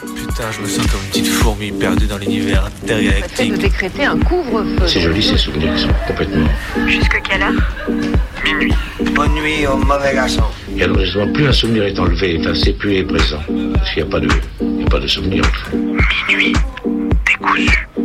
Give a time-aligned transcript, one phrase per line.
[0.00, 3.58] Putain, je me sens comme une petite fourmi perdue dans l'univers Le fait de intergalactique.
[3.58, 4.86] décréter un couvre-feu.
[4.86, 6.46] C'est joli ces souvenirs qui sont complètement.
[6.86, 7.52] Jusque quelle heure?
[9.14, 10.42] Bonne nuit au mauvais garçon.
[10.76, 13.40] Et alors justement, plus un souvenir est enlevé, enfin c'est plus est présent.
[13.74, 14.28] Parce qu'il n'y a pas de,
[14.60, 15.42] il y a pas de souvenir.
[15.42, 15.96] au fond.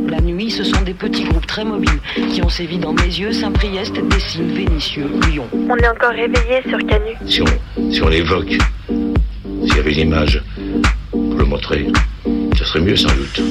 [0.07, 1.99] La nuit, ce sont des petits groupes très mobiles
[2.33, 5.47] qui ont sévi dans mes yeux, Saint-Priest, Dessines, Vénitieux, Lyon.
[5.53, 7.15] On est encore réveillé sur Canu.
[7.27, 8.55] Si on, si on l'évoque,
[8.87, 10.41] s'il y avait une image
[12.55, 13.41] ce serait mieux sans doute.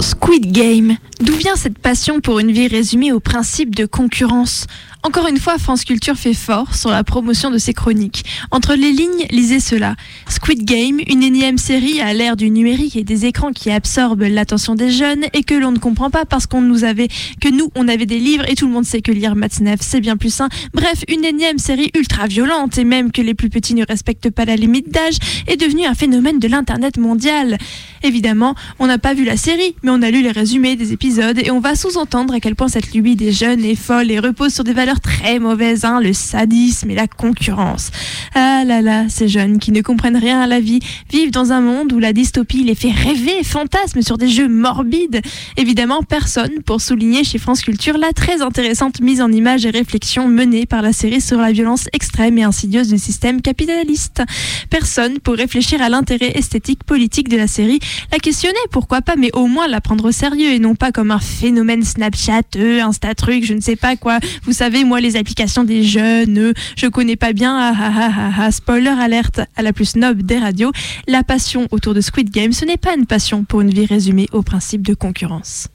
[0.00, 0.96] Squid Game.
[1.20, 4.66] D'où vient cette passion pour une vie résumée au principe de concurrence?
[5.06, 8.24] Encore une fois, France Culture fait fort sur la promotion de ses chroniques.
[8.50, 9.96] Entre les lignes, lisez cela.
[10.30, 14.74] Squid Game, une énième série à l'ère du numérique et des écrans qui absorbent l'attention
[14.74, 17.86] des jeunes et que l'on ne comprend pas parce qu'on nous avait, que nous, on
[17.86, 20.48] avait des livres et tout le monde sait que lire Matzneff, c'est bien plus sain.
[20.72, 24.46] Bref, une énième série ultra violente et même que les plus petits ne respectent pas
[24.46, 27.58] la limite d'âge est devenue un phénomène de l'internet mondial.
[28.04, 31.38] Évidemment, on n'a pas vu la série, mais on a lu les résumés des épisodes
[31.42, 34.52] et on va sous-entendre à quel point cette lubie des jeunes est folle et repose
[34.52, 37.90] sur des valeurs très mauvaises, hein, le sadisme et la concurrence.
[38.34, 41.62] Ah là là, ces jeunes qui ne comprennent rien à la vie vivent dans un
[41.62, 45.22] monde où la dystopie les fait rêver, fantasment sur des jeux morbides.
[45.56, 50.28] Évidemment, personne pour souligner chez France Culture la très intéressante mise en image et réflexion
[50.28, 54.22] menée par la série sur la violence extrême et insidieuse du système capitaliste.
[54.68, 57.78] Personne pour réfléchir à l'intérêt esthétique politique de la série,
[58.12, 61.10] la questionner, pourquoi pas, mais au moins la prendre au sérieux et non pas comme
[61.10, 64.18] un phénomène Snapchat, euh, Insta truc, je ne sais pas quoi.
[64.44, 67.56] Vous savez, moi, les applications des jeunes, euh, je connais pas bien.
[67.56, 68.50] Ah, ah, ah, ah, ah.
[68.50, 70.72] Spoiler alerte à la plus noble des radios.
[71.06, 74.28] La passion autour de Squid Game, ce n'est pas une passion pour une vie résumée
[74.32, 75.68] au principe de concurrence.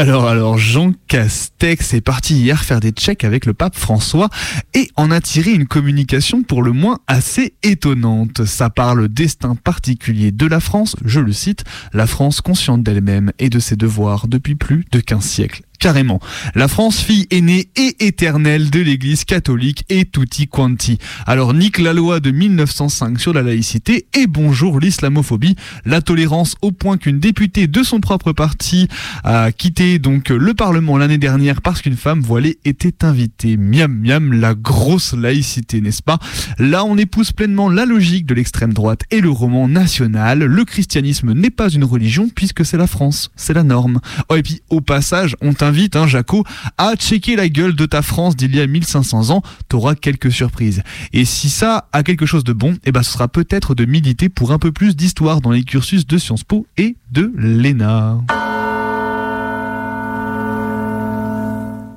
[0.00, 4.28] Alors, alors, Jean Castex est parti hier faire des checks avec le pape François
[4.72, 8.44] et en a tiré une communication pour le moins assez étonnante.
[8.44, 13.50] Ça parle destin particulier de la France, je le cite, la France consciente d'elle-même et
[13.50, 15.62] de ses devoirs depuis plus de 15 siècles.
[15.78, 16.18] Carrément.
[16.56, 20.98] La France, fille aînée et éternelle de l'Église catholique et tutti quanti.
[21.24, 26.72] Alors nique la loi de 1905 sur la laïcité et bonjour l'islamophobie, la tolérance au
[26.72, 28.88] point qu'une députée de son propre parti
[29.22, 33.56] a quitté donc le Parlement l'année dernière parce qu'une femme voilée était invitée.
[33.56, 36.18] Miam miam, la grosse laïcité, n'est-ce pas?
[36.58, 40.40] Là, on épouse pleinement la logique de l'extrême droite et le roman national.
[40.40, 44.00] Le christianisme n'est pas une religion puisque c'est la France, c'est la norme.
[44.28, 46.44] Oh, et puis au passage, on t'invite, hein, Jaco,
[46.78, 49.42] à checker la gueule de ta France d'il y a 1500 ans.
[49.68, 50.82] T'auras quelques surprises.
[51.12, 54.30] Et si ça a quelque chose de bon, eh ben, ce sera peut-être de militer
[54.30, 58.47] pour un peu plus d'histoire dans les cursus de Sciences Po et de l'ENA.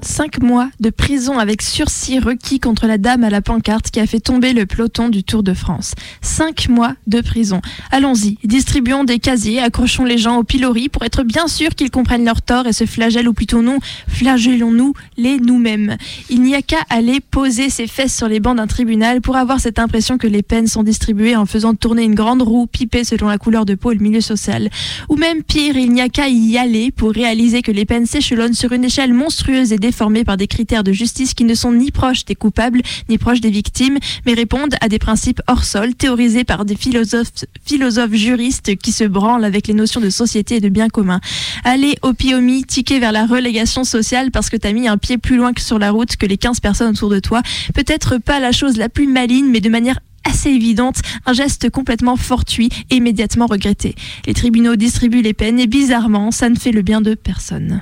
[0.04, 4.08] Cinq mois de prison avec sursis requis contre la dame à la pancarte qui a
[4.08, 5.94] fait tomber le peloton du Tour de France.
[6.22, 7.62] Cinq mois de prison.
[7.92, 12.26] Allons-y, distribuons des casiers, accrochons les gens au pilori pour être bien sûr qu'ils comprennent
[12.26, 15.98] leur tort et se flagellent ou plutôt non, flagellons-nous les nous-mêmes.
[16.32, 19.60] Il n'y a qu'à aller poser ses fesses sur les bancs d'un tribunal pour avoir
[19.60, 23.28] cette impression que les peines sont distribuées en faisant tourner une grande roue pipée selon
[23.28, 24.72] la couleur de peau et le milieu social.
[25.10, 28.56] Ou même pire, il n'y a qu'à y aller pour réaliser que les peines s'échelonnent
[28.56, 31.92] sur une échelle monstrueuse et déformés par des critères de justice qui ne sont ni
[31.92, 36.46] proches des coupables, ni proches des victimes, mais répondent à des principes hors sol, théorisés
[36.46, 40.70] par des philosophes, philosophes juristes qui se branlent avec les notions de société et de
[40.70, 41.20] bien commun.
[41.66, 45.36] Allez, au piomi, tiquer vers la relégation sociale parce que t'as mis un pied plus
[45.36, 47.42] loin que sur la route que les 15 personnes autour de toi.
[47.74, 52.16] Peut-être pas la chose la plus maligne, mais de manière assez évidente, un geste complètement
[52.16, 53.96] fortuit et immédiatement regretté.
[54.26, 57.82] Les tribunaux distribuent les peines et bizarrement, ça ne fait le bien de personne.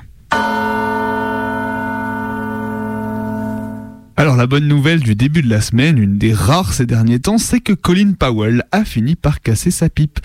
[4.20, 7.38] Alors la bonne nouvelle du début de la semaine, une des rares ces derniers temps,
[7.38, 10.20] c'est que Colin Powell a fini par casser sa pipe.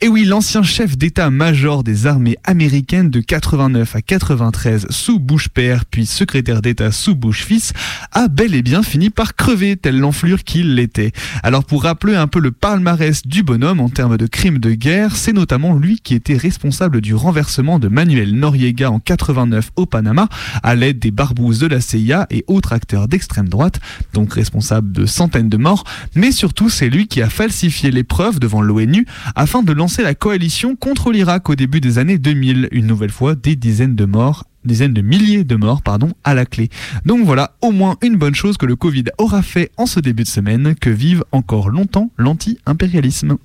[0.00, 5.84] Et oui, l'ancien chef d'état-major des armées américaines de 89 à 93 sous Bush père
[5.84, 7.72] puis secrétaire d'état sous Bush fils
[8.12, 11.10] a bel et bien fini par crever telle l'enflure qu'il l'était.
[11.42, 15.16] Alors pour rappeler un peu le palmarès du bonhomme en termes de crimes de guerre,
[15.16, 20.28] c'est notamment lui qui était responsable du renversement de Manuel Noriega en 89 au Panama
[20.62, 23.80] à l'aide des barbouzes de la CIA et autres acteurs d'extrême droite,
[24.12, 25.84] donc responsable de centaines de morts,
[26.14, 30.14] mais surtout c'est lui qui a falsifié les preuves devant l'ONU afin de lancer la
[30.14, 32.68] coalition contre l'Irak au début des années 2000.
[32.72, 36.44] Une nouvelle fois, des dizaines de morts dizaines de milliers de morts pardon, à la
[36.44, 36.68] clé.
[37.06, 40.24] Donc voilà, au moins une bonne chose que le Covid aura fait en ce début
[40.24, 43.36] de semaine, que vive encore longtemps l'anti-impérialisme.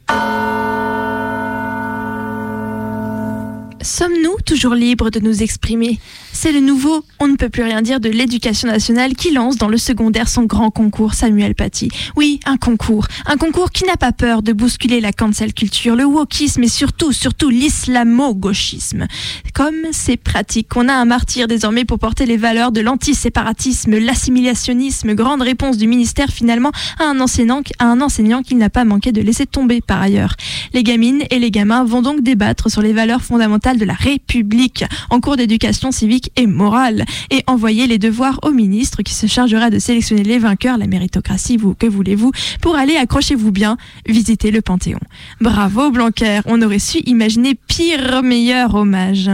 [3.81, 6.00] Sommes-nous toujours libres de nous exprimer?
[6.31, 9.68] C'est le nouveau On ne peut plus rien dire de l'éducation nationale qui lance dans
[9.68, 11.89] le secondaire son grand concours Samuel Paty.
[12.16, 13.06] Oui, un concours.
[13.25, 17.12] Un concours qui n'a pas peur de bousculer la cancel culture, le wokisme et surtout,
[17.12, 19.06] surtout l'islamo-gauchisme.
[19.54, 25.13] Comme c'est pratique, on a un martyr désormais pour porter les valeurs de l'antiséparatisme, l'assimilationnisme,
[25.13, 29.12] grande réponse du ministère finalement à un enseignant, à un enseignant qu'il n'a pas manqué
[29.12, 30.36] de laisser tomber par ailleurs.
[30.74, 34.86] Les gamines et les gamins vont donc débattre sur les valeurs fondamentales de la République
[35.10, 39.69] en cours d'éducation civique et morale et envoyer les devoirs au ministre qui se chargera
[39.69, 42.31] de sélectionner les vainqueurs, la méritocratie, vous, que voulez-vous,
[42.62, 43.77] pour aller, accrochez-vous bien,
[44.07, 45.00] visiter le Panthéon.
[45.42, 49.30] Bravo Blanquer, on aurait su imaginer pire meilleur hommage.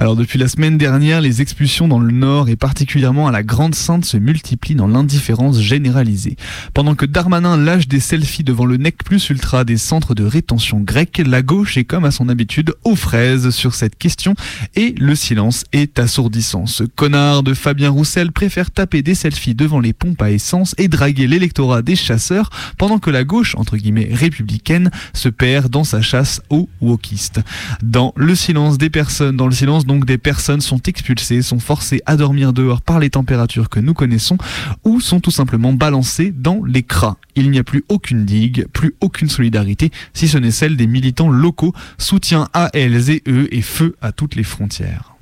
[0.00, 3.74] Alors depuis la semaine dernière, les expulsions dans le Nord et particulièrement à la Grande
[3.74, 6.36] Sainte se multiplient dans l'indifférence généralisée.
[6.72, 10.78] Pendant que Darmanin lâche des selfies devant le NEC plus ultra des centres de rétention
[10.78, 14.36] grecs, la gauche est comme à son habitude aux fraises sur cette question
[14.76, 16.66] et le silence est assourdissant.
[16.66, 20.86] Ce connard de Fabien Roussel préfère taper des selfies devant les pompes à essence et
[20.86, 26.02] draguer l'électorat des chasseurs pendant que la gauche, entre guillemets républicaine, se perd dans sa
[26.02, 27.40] chasse aux wokistes.
[27.82, 32.00] Dans le silence des personnes, dans le silence donc des personnes sont expulsées, sont forcées
[32.06, 34.38] à dormir dehors par les températures que nous connaissons
[34.84, 37.16] ou sont tout simplement balancées dans les cras.
[37.34, 41.30] Il n'y a plus aucune digue, plus aucune solidarité, si ce n'est celle des militants
[41.30, 45.17] locaux, soutien à et feu à toutes les frontières.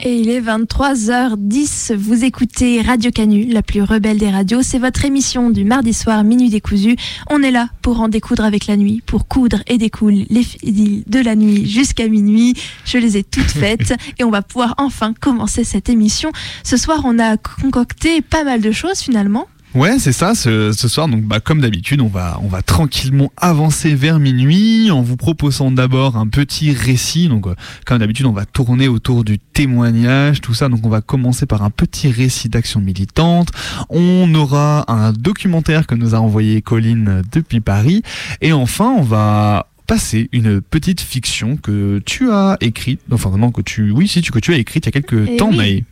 [0.00, 1.94] Et il est 23h10.
[1.94, 4.62] Vous écoutez Radio Canu, la plus rebelle des radios.
[4.62, 6.96] C'est votre émission du mardi soir, minuit décousu.
[7.30, 11.04] On est là pour en découdre avec la nuit, pour coudre et découdre les fils
[11.06, 12.54] de la nuit jusqu'à minuit.
[12.84, 16.32] Je les ai toutes faites et on va pouvoir enfin commencer cette émission.
[16.64, 19.46] Ce soir, on a concocté pas mal de choses finalement.
[19.74, 20.36] Ouais, c'est ça.
[20.36, 24.92] Ce, ce, soir, donc, bah, comme d'habitude, on va, on va tranquillement avancer vers minuit
[24.92, 27.28] en vous proposant d'abord un petit récit.
[27.28, 27.54] Donc, euh,
[27.84, 30.68] comme d'habitude, on va tourner autour du témoignage, tout ça.
[30.68, 33.48] Donc, on va commencer par un petit récit d'action militante.
[33.90, 38.02] On aura un documentaire que nous a envoyé Colline depuis Paris.
[38.40, 43.60] Et enfin, on va passer une petite fiction que tu as écrite, enfin non que
[43.60, 45.56] tu, oui si tu que tu as écrite il y a quelques Et temps, oui.
[45.56, 45.84] Maë.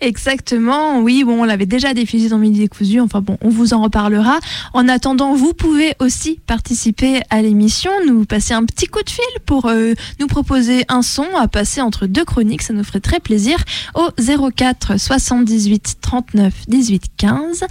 [0.00, 3.82] Exactement, oui, bon, on l'avait déjà diffusé dans Midi Décousu, enfin bon, on vous en
[3.82, 4.38] reparlera.
[4.72, 9.24] En attendant, vous pouvez aussi participer à l'émission, nous passer un petit coup de fil
[9.46, 13.20] pour euh, nous proposer un son à passer entre deux chroniques, ça nous ferait très
[13.20, 13.58] plaisir,
[13.94, 14.10] au
[14.50, 17.64] 04 78 39 18 15,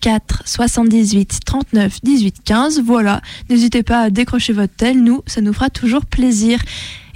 [0.00, 3.20] 04 78 39 18 15, voilà,
[3.50, 6.60] n'hésitez pas à décrocher votre tel, nous, ça nous fera toujours plaisir.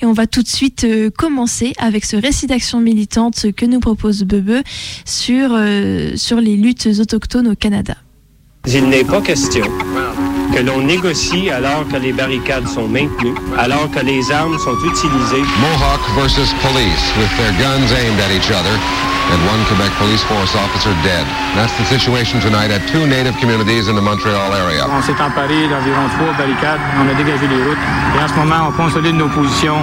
[0.03, 3.79] Et on va tout de suite euh, commencer avec ce récit d'action militante que nous
[3.79, 4.63] propose Bebe
[5.05, 7.95] sur, euh, sur les luttes autochtones au Canada.
[8.67, 9.65] Il n'est pas question
[10.53, 15.43] que l'on négocie alors que les barricades sont maintenues, alors que les armes sont utilisées.
[15.61, 18.77] Mohawk versus police, with their guns aimed at each other,
[19.31, 21.25] and one Quebec police force officer dead.
[21.55, 24.85] That's the situation tonight at two native communities in the Montreal area.
[24.89, 27.85] On s'est emparé d'environ trois barricades, on a dégagé les routes
[28.17, 29.79] et en ce moment on consolide nos positions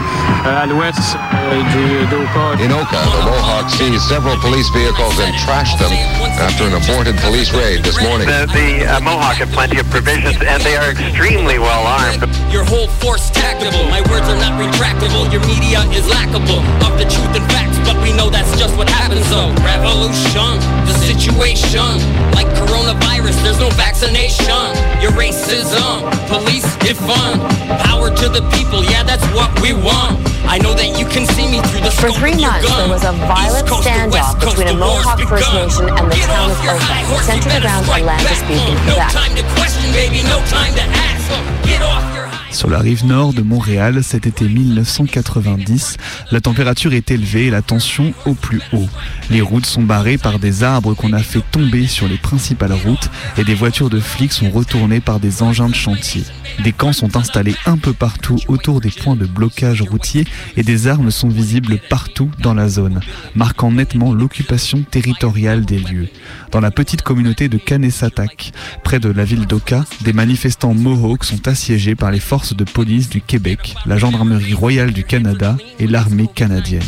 [0.45, 2.59] euh, à l'ouest euh, du d'Oka.
[2.59, 5.91] In Oka, the Mohawks seized several police vehicles and trashed them
[6.39, 8.27] after an aborted police raid this morning.
[8.27, 12.27] The, the uh, Mohawk have plenty of provisions, and they are extremely well armed.
[12.51, 13.87] Your whole force tactable.
[13.89, 15.31] My words are not retractable.
[15.31, 18.85] Your media is lackable of the truth and facts, but we know that's just what
[18.87, 19.25] happens.
[19.33, 21.89] So revolution, the situation,
[22.37, 24.61] like coronavirus, there's no vaccination.
[25.01, 27.41] Your racism, police defund,
[27.81, 28.85] power to the people.
[28.85, 30.21] Yeah, that's what we want.
[30.45, 33.13] I know that you can see me through the For three months, there was a
[33.25, 35.65] violent Coast standoff Coast, between a Mohawk First begun.
[35.65, 38.25] Nation and the Get town of your Oka, high horse, you centered around a land
[38.29, 39.13] dispute in No Quebec.
[39.13, 41.25] time to question, baby, no time to ask.
[41.65, 45.97] Get off your Sur la rive nord de Montréal, cet été 1990,
[46.31, 48.89] la température est élevée et la tension au plus haut.
[49.29, 53.09] Les routes sont barrées par des arbres qu'on a fait tomber sur les principales routes
[53.37, 56.23] et des voitures de flics sont retournées par des engins de chantier.
[56.63, 60.25] Des camps sont installés un peu partout autour des points de blocage routier
[60.57, 62.99] et des armes sont visibles partout dans la zone,
[63.35, 66.09] marquant nettement l'occupation territoriale des lieux.
[66.51, 68.51] Dans la petite communauté de Kanesatak,
[68.83, 73.09] près de la ville d'Oka, des manifestants Mohawks sont assiégés par les forces de police
[73.09, 76.83] du Québec, la gendarmerie royale du Canada et l'armée canadienne.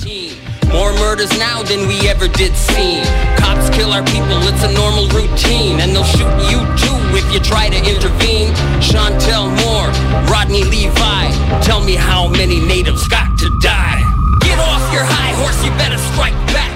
[0.71, 3.01] More murder murders now than we ever did see.
[3.35, 5.81] Cops kill our people, it's a normal routine.
[5.81, 8.53] And they'll shoot you too if you try to intervene.
[8.79, 9.91] Chantel Moore,
[10.31, 11.23] Rodney Levi,
[11.61, 13.99] tell me how many natives got to die.
[14.39, 16.70] Get off your high horse, you better strike back.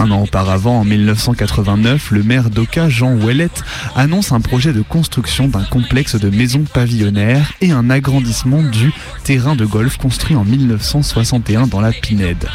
[0.00, 3.62] Un an auparavant, en 1989, le maire d'Oka, Jean Ouellette,
[3.94, 9.56] annonce un projet de construction d'un complexe de maisons pavillonnaires et un agrandissement du terrain
[9.56, 12.48] de golf construit en 1961 dans la Pinède.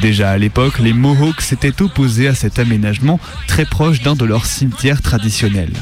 [0.00, 3.18] Déjà à l'époque, les Mohawks s'étaient opposés à cet aménagement
[3.48, 5.72] très proche d'un de leurs cimetières traditionnels.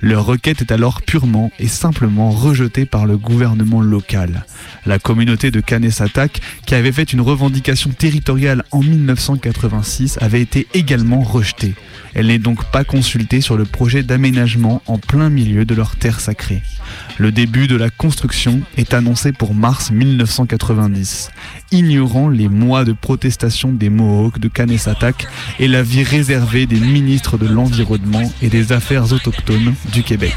[0.00, 4.44] Leur requête est alors purement et simplement rejetée par le gouvernement local.
[4.86, 11.20] La communauté de Kanesatak, qui avait fait une revendication territoriale en 1986, avait été également
[11.20, 11.74] rejetée.
[12.14, 16.20] Elle n'est donc pas consultée sur le projet d'aménagement en plein milieu de leur terre
[16.20, 16.62] sacrée.
[17.18, 21.30] Le début de la construction est annoncé pour mars 1990,
[21.72, 25.26] ignorant les mois de protestation des Mohawks de Kanesatak
[25.58, 30.36] et la vie réservée des ministres de l'Environnement et des Affaires autochtones du Québec.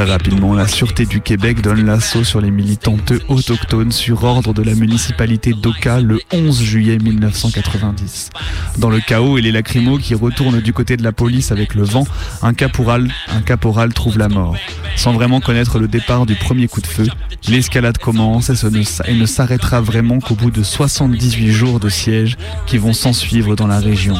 [0.00, 4.62] Très rapidement, la Sûreté du Québec donne l'assaut sur les militantes autochtones sur ordre de
[4.62, 8.30] la municipalité d'Oka le 11 juillet 1990.
[8.78, 11.82] Dans le chaos et les lacrymos qui retournent du côté de la police avec le
[11.82, 12.06] vent,
[12.40, 13.12] un caporal,
[13.92, 14.56] trouve la mort.
[14.96, 17.06] Sans vraiment connaître le départ du premier coup de feu,
[17.46, 21.90] l'escalade commence et, ce ne, et ne s'arrêtera vraiment qu'au bout de 78 jours de
[21.90, 24.14] siège qui vont s'ensuivre dans la région.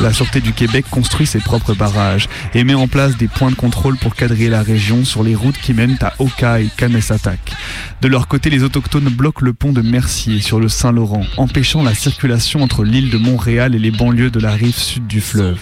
[0.00, 3.56] La Sûreté du Québec construit ses propres barrages et met en place des points de
[3.56, 7.52] contrôle pour quadriller la région sur les routes qui mènent à Oka et Kanesatak.
[8.00, 11.94] De leur côté, les autochtones bloquent le pont de Mercier sur le Saint-Laurent, empêchant la
[11.94, 15.58] circulation entre l'île de Montréal et les banlieues de la rive sud du fleuve.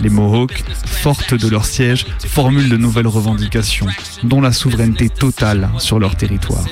[0.00, 3.88] Les Mohawks, fortes de leur siège, formulent de nouvelles revendications,
[4.22, 6.64] dont la souveraineté totale sur leur territoire.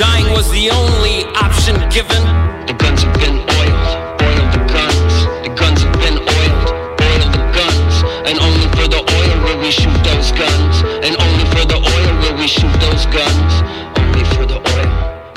[0.00, 2.24] Dying was the only option given.
[2.64, 3.92] The guns have been oiled,
[4.24, 5.12] oil the guns.
[5.44, 6.68] The guns have been oiled,
[7.04, 7.94] oil the guns.
[8.24, 10.74] And only for the oil will we shoot those guns.
[11.04, 13.52] And only for the oil will we shoot those guns.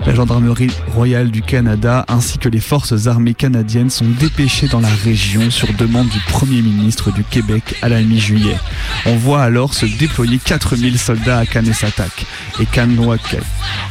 [0.06, 4.90] La gendarmerie royale du Canada ainsi que les forces armées canadiennes sont dépêchées dans la
[4.90, 8.58] région sur demande du Premier ministre du Québec à la mi-juillet.
[9.06, 12.26] On voit alors se déployer 4000 soldats à Kanesatak
[12.60, 13.38] et Kanwake,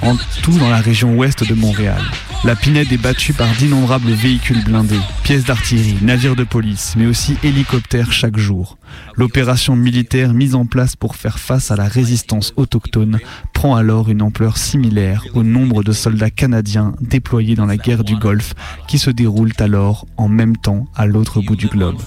[0.02, 2.02] en tout dans la région ouest de Montréal.
[2.44, 7.36] La Pinède est battue par d'innombrables véhicules blindés, pièces d'artillerie, navires de police, mais aussi
[7.42, 8.76] hélicoptères chaque jour.
[9.16, 13.18] L'opération militaire mise en place pour faire face à la résistance autochtone
[13.52, 18.16] prend alors une ampleur similaire au nombre de soldats canadiens déployés dans la guerre du
[18.16, 18.54] Golfe
[18.88, 22.00] qui se déroulent alors en même temps à l'autre bout du globe.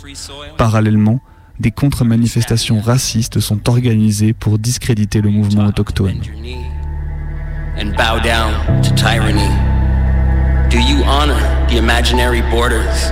[0.57, 1.19] Parallèlement,
[1.59, 6.21] des contre-manifestations racistes sont organisées pour discréditer le mouvement autochtone.
[7.77, 9.49] and bow down to tyranny?
[10.69, 13.11] Do you honor the imaginary borders?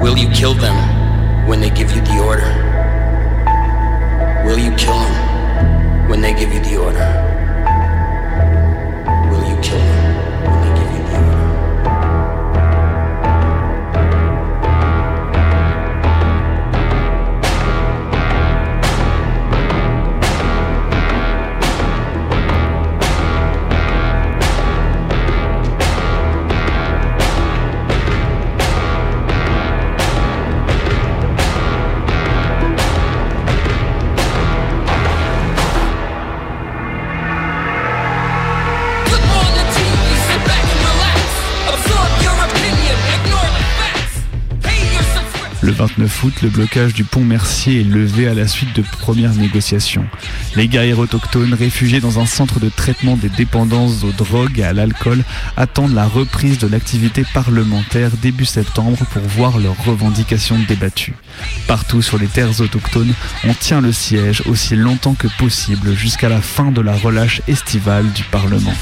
[0.00, 0.99] Will you kill them?
[1.46, 2.50] When they give you the order?
[4.44, 7.29] Will you kill them when they give you the order?
[45.80, 50.04] 29 août, le blocage du pont Mercier est levé à la suite de premières négociations.
[50.54, 54.74] Les guerriers autochtones, réfugiés dans un centre de traitement des dépendances aux drogues et à
[54.74, 55.24] l'alcool,
[55.56, 61.14] attendent la reprise de l'activité parlementaire début septembre pour voir leurs revendications débattues.
[61.66, 66.42] Partout sur les terres autochtones, on tient le siège aussi longtemps que possible jusqu'à la
[66.42, 68.74] fin de la relâche estivale du Parlement.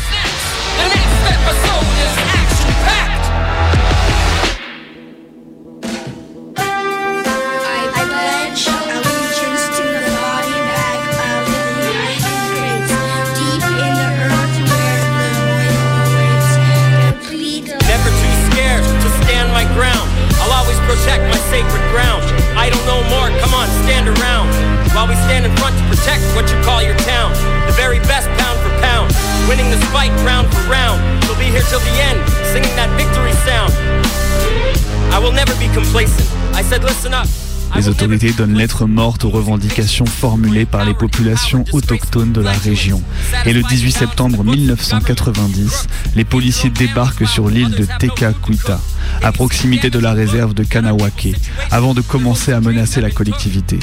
[37.98, 43.02] Autorités donnent lettre morte aux revendications formulées par les populations autochtones de la région.
[43.44, 48.80] Et le 18 septembre 1990, les policiers débarquent sur l'île de Tekakwitha,
[49.20, 51.34] à proximité de la réserve de Kanawake,
[51.72, 53.80] avant de commencer à menacer la collectivité.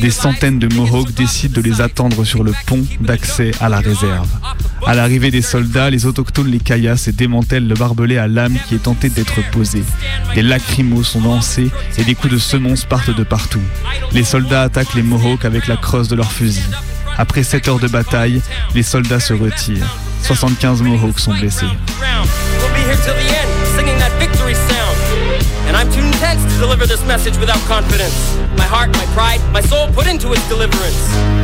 [0.00, 4.28] Des centaines de Mohawks décident de les attendre sur le pont d'accès à la réserve.
[4.86, 8.76] À l'arrivée des soldats, les autochtones les caillassent et démantèlent le barbelé à lame qui
[8.76, 9.82] est tenté d'être posé.
[10.36, 13.62] Des lacrymos sont lancés et des coups de semonce partent de partout.
[14.12, 16.62] Les soldats attaquent les Mohawks avec la crosse de leurs fusils.
[17.18, 18.40] Après 7 heures de bataille,
[18.76, 19.96] les soldats se retirent.
[20.22, 21.66] 75 Mohawks sont blessés.
[26.56, 28.16] To deliver this message without confidence.
[28.56, 30.96] My heart, my pride, my soul put into its deliverance.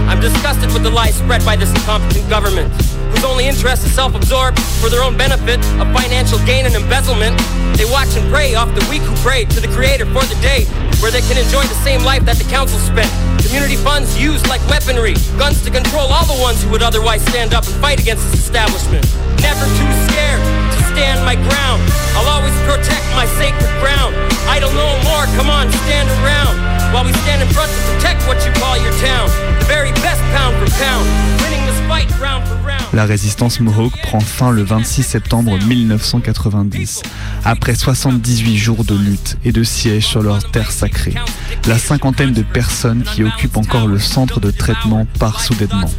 [0.09, 2.73] I'm disgusted with the lies spread by this incompetent government,
[3.13, 7.37] whose only interest is self-absorbed for their own benefit of financial gain and embezzlement.
[7.77, 10.65] They watch and pray off the weak who pray to the Creator for the day
[11.05, 13.11] where they can enjoy the same life that the council spent.
[13.45, 17.53] Community funds used like weaponry, guns to control all the ones who would otherwise stand
[17.53, 19.05] up and fight against this establishment.
[19.45, 20.41] Never too scared
[20.73, 21.62] to stand my ground.
[32.95, 37.03] La résistance Mohawk prend fin le 26 septembre 1990,
[37.43, 41.15] après 78 jours de lutte et de siège sur leur terre sacrée.
[41.67, 45.91] La cinquantaine de personnes qui occupent encore le centre de traitement part soudainement.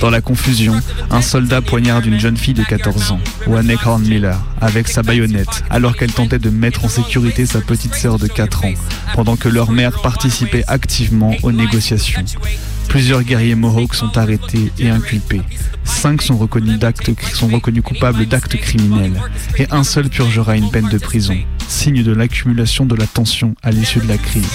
[0.00, 0.74] Dans la confusion,
[1.10, 5.96] un soldat poignarde une jeune fille de 14 ans, Wanek Hornmiller, avec sa baïonnette, alors
[5.96, 8.74] qu'elle tentait de mettre en sécurité sa petite sœur de 4 ans,
[9.14, 12.22] pendant que leur mère participait activement aux négociations.
[12.94, 15.40] Plusieurs guerriers Mohawks sont arrêtés et inculpés.
[15.82, 16.78] Cinq sont reconnus,
[17.32, 19.20] sont reconnus coupables d'actes criminels.
[19.58, 23.72] Et un seul purgera une peine de prison, signe de l'accumulation de la tension à
[23.72, 24.48] l'issue de la crise.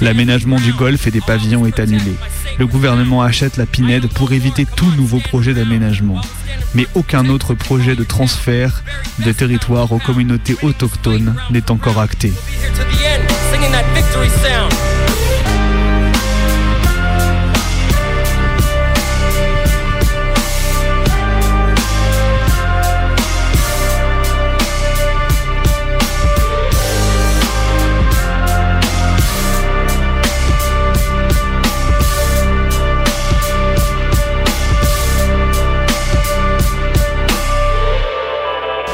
[0.00, 2.14] L'aménagement du golfe et des pavillons est annulé.
[2.58, 6.22] Le gouvernement achète la Pinède pour éviter tout nouveau projet d'aménagement.
[6.74, 8.82] Mais aucun autre projet de transfert
[9.26, 12.32] de territoire aux communautés autochtones n'est encore acté.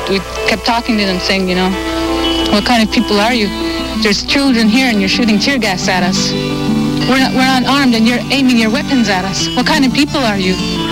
[0.08, 1.70] We kept talking to them saying, you know,
[2.52, 3.48] what kind of people are you?
[4.02, 6.32] There's children here and you're shooting tear gas at us.
[7.08, 9.48] We're not, we're unarmed and you're aiming your weapons at us.
[9.56, 10.83] What kind of people are you?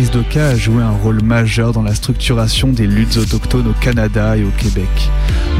[0.00, 3.74] La crise d'Oka a joué un rôle majeur dans la structuration des luttes autochtones au
[3.82, 4.88] Canada et au Québec.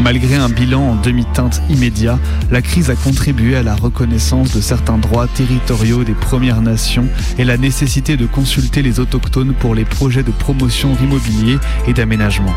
[0.03, 2.19] Malgré un bilan en demi-teinte immédiat,
[2.51, 7.45] la crise a contribué à la reconnaissance de certains droits territoriaux des Premières Nations et
[7.45, 12.55] la nécessité de consulter les autochtones pour les projets de promotion immobilier et d'aménagement.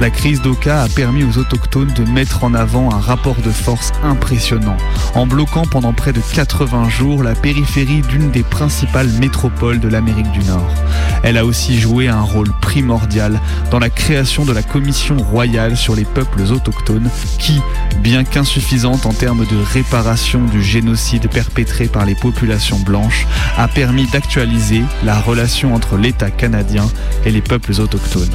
[0.00, 3.92] La crise d'Oka a permis aux autochtones de mettre en avant un rapport de force
[4.04, 4.76] impressionnant,
[5.14, 10.30] en bloquant pendant près de 80 jours la périphérie d'une des principales métropoles de l'Amérique
[10.32, 10.70] du Nord.
[11.22, 15.94] Elle a aussi joué un rôle primordial dans la création de la Commission royale sur
[15.94, 17.60] les peuples autochtones qui,
[18.02, 23.26] bien qu'insuffisante en termes de réparation du génocide perpétré par les populations blanches,
[23.56, 26.86] a permis d'actualiser la relation entre l'État canadien
[27.24, 28.30] et les peuples autochtones.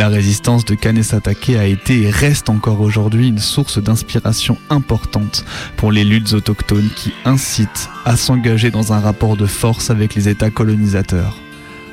[0.00, 5.44] La résistance de Kanesatake a été et reste encore aujourd'hui une source d'inspiration importante
[5.76, 10.30] pour les luttes autochtones qui incitent à s'engager dans un rapport de force avec les
[10.30, 11.36] États colonisateurs.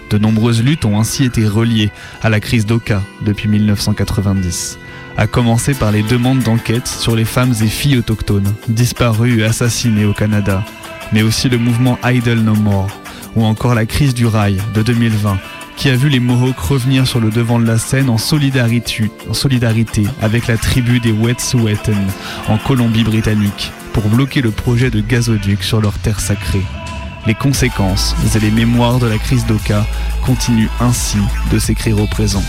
[0.10, 1.92] De nombreuses luttes ont ainsi été reliées
[2.24, 4.80] à la crise d'Oka depuis 1990,
[5.18, 10.06] à commencer par les demandes d'enquête sur les femmes et filles autochtones disparues et assassinées
[10.06, 10.64] au Canada,
[11.12, 13.02] mais aussi le mouvement Idle No More,
[13.36, 15.38] ou encore la crise du rail de 2020
[15.78, 20.48] qui a vu les Mohawks revenir sur le devant de la scène en solidarité, avec
[20.48, 21.94] la tribu des Wet'suwet'en
[22.50, 26.64] en Colombie-Britannique pour bloquer le projet de gazoduc sur leur terre sacrée.
[27.28, 29.86] Les conséquences et les mémoires de la crise d'Oka
[30.26, 31.20] continuent ainsi
[31.52, 32.44] de s'écrire au présent.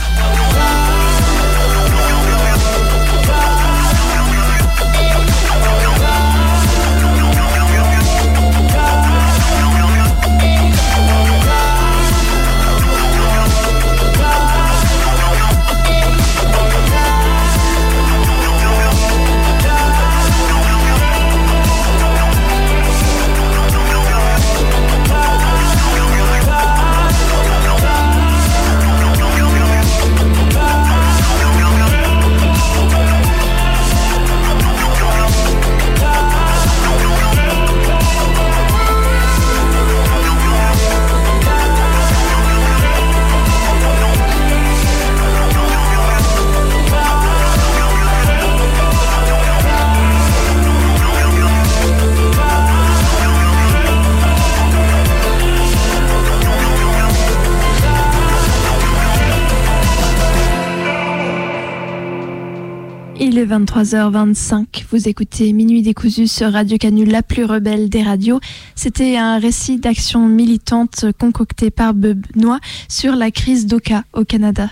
[63.69, 68.41] 23h25, vous écoutez Minuit décousu sur Radio Canule, la plus rebelle des radios.
[68.75, 74.71] C'était un récit d'action militante concocté par Benoît sur la crise d'Oka au Canada.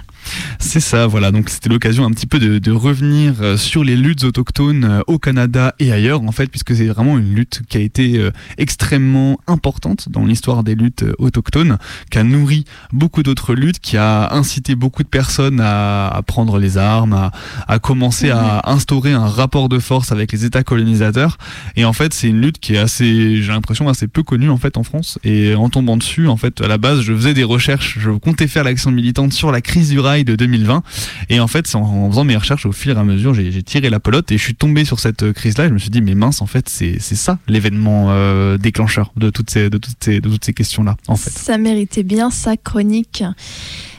[0.58, 1.30] C'est ça, voilà.
[1.30, 5.00] Donc c'était l'occasion un petit peu de, de, revenir euh, sur les luttes autochtones euh,
[5.06, 8.30] au Canada et ailleurs, en fait, puisque c'est vraiment une lutte qui a été euh,
[8.58, 11.78] extrêmement importante dans l'histoire des luttes autochtones,
[12.10, 16.58] qui a nourri beaucoup d'autres luttes, qui a incité beaucoup de personnes à, à prendre
[16.58, 17.32] les armes, à,
[17.68, 21.38] à commencer à instaurer un rapport de force avec les États colonisateurs.
[21.76, 24.56] Et en fait, c'est une lutte qui est assez, j'ai l'impression, assez peu connue en
[24.56, 25.18] fait en France.
[25.24, 28.46] Et en tombant dessus, en fait, à la base, je faisais des recherches, je comptais
[28.46, 30.82] faire l'action militante sur la crise du rail de 2020.
[31.30, 33.90] Et en fait, en, en faisant mes recherches au fur et à mesure, j'ai tiré
[33.90, 35.68] la pelote et je suis tombé sur cette crise-là.
[35.68, 39.50] Je me suis dit, mais mince, en fait, c'est ça l'événement euh, déclencheur de toutes
[39.50, 39.68] ces,
[40.00, 41.30] ces, de toutes ces questions-là, en fait.
[41.30, 43.24] Ça méritait bien sa chronique.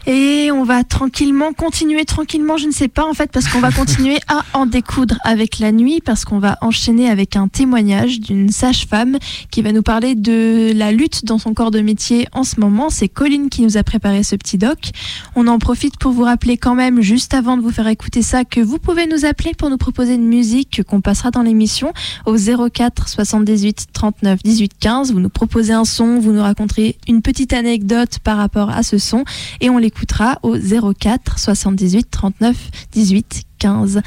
[0.10, 3.74] Et on va tranquillement continuer, tranquillement, je ne sais pas en fait, parce qu'on va
[3.74, 8.48] continuer à en découdre avec la nuit, parce qu'on va enchaîner avec un témoignage d'une
[8.48, 9.18] sage-femme
[9.52, 12.90] qui va nous parler de la lutte dans son corps de métier en ce moment.
[12.90, 14.92] C'est Colline qui nous a préparé ce petit doc.
[15.36, 18.46] On en profite pour vous rappeler quand même, juste avant de vous faire écouter ça,
[18.46, 21.92] que vous pouvez nous appeler pour nous proposer une musique qu'on passera dans l'émission
[22.26, 25.12] au 04 78 39 18 15.
[25.12, 28.98] Vous nous proposez un son, vous nous raconterez une petite anecdote par rapport à ce
[28.98, 29.26] son
[29.60, 32.56] et on l'écoutera au 04 78 39
[32.92, 34.02] 18 15.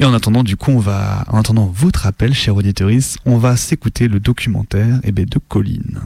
[0.00, 3.56] Et en attendant, du coup, on va, en attendant votre appel, chère auditorice, on va
[3.56, 6.00] s'écouter le documentaire eh ben, de Colline.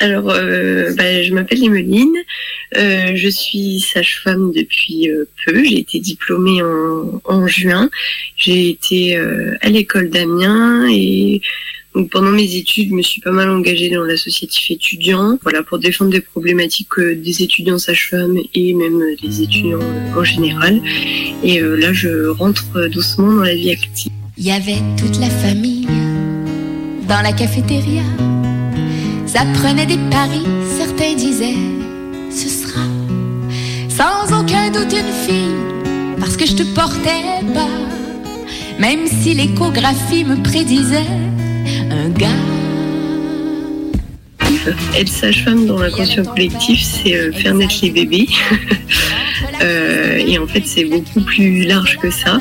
[0.00, 2.14] Alors, euh, bah, je m'appelle Emeline,
[2.76, 7.88] euh, je suis sage-femme depuis euh, peu, j'ai été diplômée en, en juin,
[8.36, 11.40] j'ai été euh, à l'école d'Amiens et
[12.04, 16.10] pendant mes études, je me suis pas mal engagée dans l'associatif étudiant, voilà, pour défendre
[16.10, 20.80] des problématiques euh, des étudiants sages-femmes et même euh, des étudiants euh, en général.
[21.42, 24.12] Et là, je rentre doucement dans la vie active.
[24.36, 25.86] Il y avait toute la famille
[27.08, 28.02] dans la cafétéria.
[29.26, 30.46] Ça prenait des paris,
[30.78, 31.54] certains disaient
[32.30, 32.82] ce sera
[33.88, 35.54] sans aucun doute une fille
[36.18, 37.22] parce que je te portais
[37.54, 37.68] pas,
[38.78, 41.06] même si l'échographie me prédisait
[41.90, 42.28] un gars.
[44.96, 48.28] Être sage-femme dans l'inconscient collectif, c'est euh, faire naître les bébés.
[49.62, 52.40] Euh, et en fait, c'est beaucoup plus large que ça.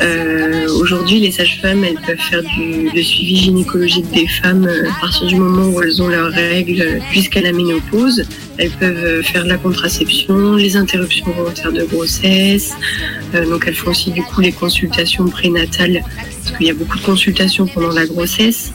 [0.00, 5.00] Euh, Aujourd'hui, les sages-femmes, elles peuvent faire du, le suivi gynécologique des femmes euh, à
[5.00, 8.24] partir du moment où elles ont leurs règles jusqu'à la ménopause.
[8.56, 12.72] Elles peuvent euh, faire la contraception, les interruptions volontaires de grossesse.
[13.32, 17.02] Donc, elles font aussi du coup les consultations prénatales parce qu'il y a beaucoup de
[17.02, 18.72] consultations pendant la grossesse.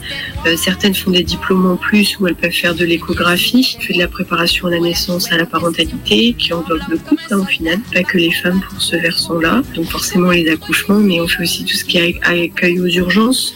[0.56, 4.08] Certaines font des diplômes en plus où elles peuvent faire de l'échographie, fait de la
[4.08, 8.02] préparation à la naissance, à la parentalité, qui englobe le couple hein, au final, pas
[8.02, 9.62] que les femmes pour ce versant-là.
[9.74, 13.54] Donc forcément les accouchements, mais on fait aussi tout ce qui est accueil aux urgences.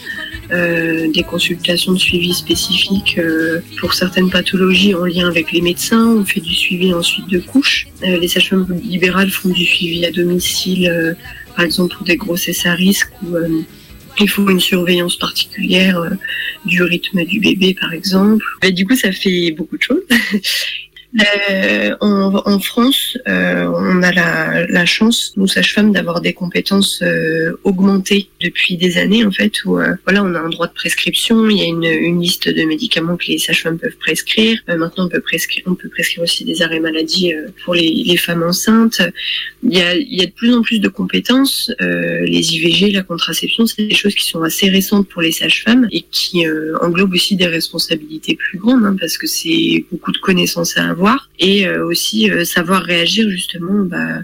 [0.51, 6.05] Euh, des consultations de suivi spécifiques euh, pour certaines pathologies en lien avec les médecins.
[6.07, 7.87] On fait du suivi ensuite de couches.
[8.03, 11.15] Euh, les sages-femmes libérales font du suivi à domicile,
[11.55, 13.37] par exemple pour des grossesses à risque ou
[14.19, 16.03] il faut une surveillance particulière
[16.65, 18.43] du rythme du bébé, par exemple.
[18.73, 20.03] Du coup, ça fait beaucoup de choses.
[21.19, 27.01] Euh, en, en France, euh, on a la, la chance, nous sages-femmes, d'avoir des compétences
[27.01, 30.73] euh, augmentées depuis des années, en fait, où euh, voilà, on a un droit de
[30.73, 34.59] prescription, il y a une, une liste de médicaments que les sages-femmes peuvent prescrire.
[34.69, 37.89] Euh, maintenant, on peut prescrire, on peut prescrire aussi des arrêts maladie euh, pour les,
[38.05, 39.01] les femmes enceintes.
[39.63, 41.71] Il y, a, il y a de plus en plus de compétences.
[41.79, 46.03] Les IVG, la contraception, c'est des choses qui sont assez récentes pour les sages-femmes et
[46.09, 46.45] qui
[46.81, 51.00] englobent aussi des responsabilités plus grandes, hein, parce que c'est beaucoup de connaissances à avoir
[51.39, 54.19] et euh, aussi euh, savoir réagir justement bah,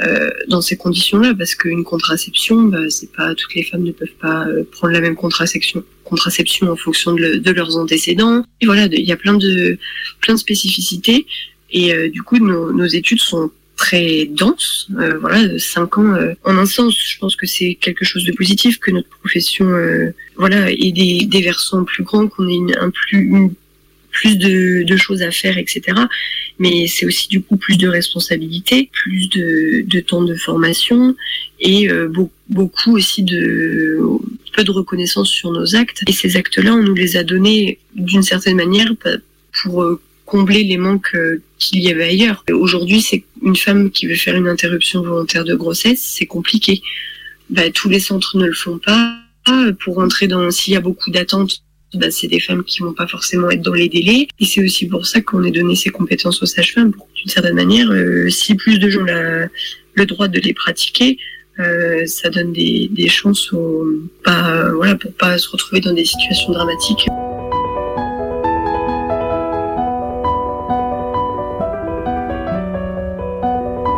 [0.00, 4.18] euh, dans ces conditions-là, parce qu'une contraception, bah, c'est pas toutes les femmes ne peuvent
[4.20, 8.42] pas prendre la même contraception contraception en fonction de, le- de leurs antécédents.
[8.62, 9.76] Voilà, il y a plein de
[10.20, 11.26] plein de spécificités
[11.70, 14.88] et du coup nos, études sont très denses,
[15.20, 16.16] voilà, cinq ans.
[16.44, 19.68] en un sens, je pense que c'est quelque chose de positif que notre profession,
[20.36, 23.52] voilà, ait des, versants plus grands, qu'on ait un plus une
[24.10, 25.82] plus de, de choses à faire, etc.
[26.58, 31.14] Mais c'est aussi du coup plus de responsabilités, plus de, de temps de formation
[31.60, 33.98] et euh, beau- beaucoup aussi de
[34.54, 36.02] peu de reconnaissance sur nos actes.
[36.08, 38.92] Et ces actes-là, on nous les a donnés d'une certaine manière
[39.62, 42.44] pour euh, combler les manques euh, qu'il y avait ailleurs.
[42.50, 46.82] Aujourd'hui, c'est une femme qui veut faire une interruption volontaire de grossesse, c'est compliqué.
[47.50, 49.14] Bah, tous les centres ne le font pas.
[49.82, 51.62] Pour entrer dans, s'il y a beaucoup d'attentes,
[51.94, 54.28] bah, c'est des femmes qui vont pas forcément être dans les délais.
[54.38, 57.90] Et c'est aussi pour ça qu'on est donné ces compétences aux sages-femmes, d'une certaine manière,
[57.90, 59.48] euh, si plus de gens ont
[59.94, 61.18] le droit de les pratiquer,
[61.60, 63.86] euh, ça donne des, des chances aux,
[64.22, 67.06] pas, euh, voilà, pour pas se retrouver dans des situations dramatiques.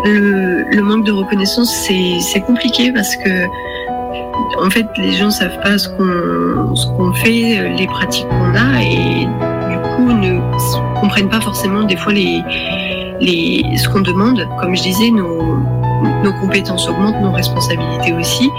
[0.06, 3.46] Le, le manque de reconnaissance, c'est compliqué parce que
[4.58, 9.26] en fait, les gens savent pas ce qu'on qu'on fait, les pratiques qu'on a, et
[9.70, 10.40] du coup ne
[11.00, 12.42] comprennent pas forcément des fois les
[13.20, 14.46] les ce qu'on demande.
[14.60, 15.58] Comme je disais, nos
[16.24, 18.50] nos compétences augmentent, nos responsabilités aussi,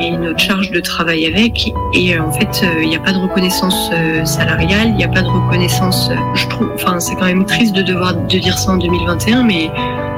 [0.00, 1.72] et notre charge de travail avec.
[1.94, 5.08] Et euh, en fait, il n'y a pas de reconnaissance euh, salariale, il n'y a
[5.08, 6.10] pas de reconnaissance.
[6.10, 9.44] euh, je trouve, enfin, c'est quand même triste de devoir de dire ça en 2021,
[9.44, 9.70] mais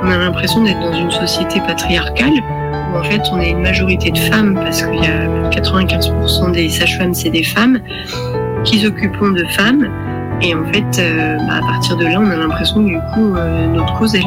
[0.03, 2.33] on a l'impression d'être dans une société patriarcale
[2.93, 5.67] où en fait on est une majorité de femmes parce qu'il y a plus de
[5.67, 7.81] 95% des sages-femmes c'est des femmes
[8.65, 9.89] qui s'occupent de femmes.
[10.41, 13.35] Et en fait euh, bah, à partir de là on a l'impression que du coup
[13.37, 14.25] euh, notre cause elle,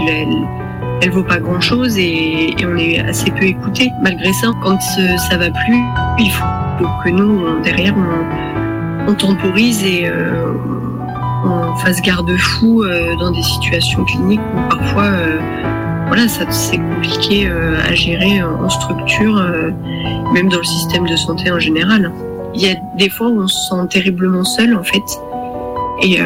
[1.01, 5.17] elle vaut pas grand chose et, on est assez peu écouté malgré ça quand euh,
[5.17, 5.83] ça va plus
[6.19, 10.53] il faut que nous derrière on, on temporise et euh,
[11.45, 15.39] on fasse garde-fou euh, dans des situations cliniques où parfois euh,
[16.07, 19.41] voilà, c'est compliqué euh, à gérer en structure,
[20.33, 22.11] même dans le système de santé en général.
[22.53, 25.01] Il y a des fois où on se sent terriblement seul en fait.
[26.01, 26.19] Et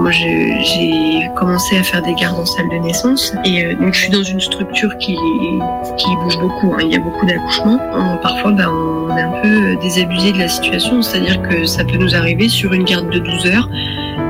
[0.00, 4.10] moi j'ai commencé à faire des gardes en salle de naissance et donc je suis
[4.10, 5.16] dans une structure qui
[5.96, 6.74] qui bouge beaucoup.
[6.74, 6.78] hein.
[6.82, 7.78] Il y a beaucoup d'accouchements.
[8.22, 12.48] Parfois ben, on un peu désabusé de la situation, c'est-à-dire que ça peut nous arriver
[12.48, 13.68] sur une garde de 12 heures.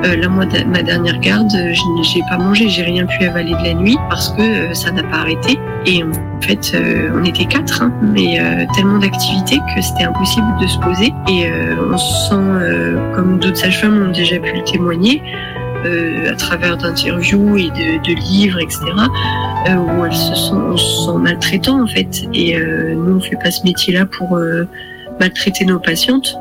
[0.04, 3.50] Euh, là, moi, ma dernière garde, euh, je n'ai- pas mangé, j'ai rien pu avaler
[3.52, 5.58] de la nuit parce que euh, ça n'a pas arrêté.
[5.86, 10.46] Et en fait, euh, on était quatre, hein, mais euh, tellement d'activités que c'était impossible
[10.60, 11.12] de se poser.
[11.28, 15.22] Et euh, on se sent, euh, comme d'autres sages-femmes ont déjà pu le témoigner,
[15.84, 18.80] euh, à travers d'interviews et de, livres, etc.,
[19.68, 22.26] euh, où elles se sont, on se sent maltraitant en fait.
[22.32, 24.38] Et euh, nous, on fait pas ce métier-là pour
[25.20, 26.36] maltraiter nos patientes.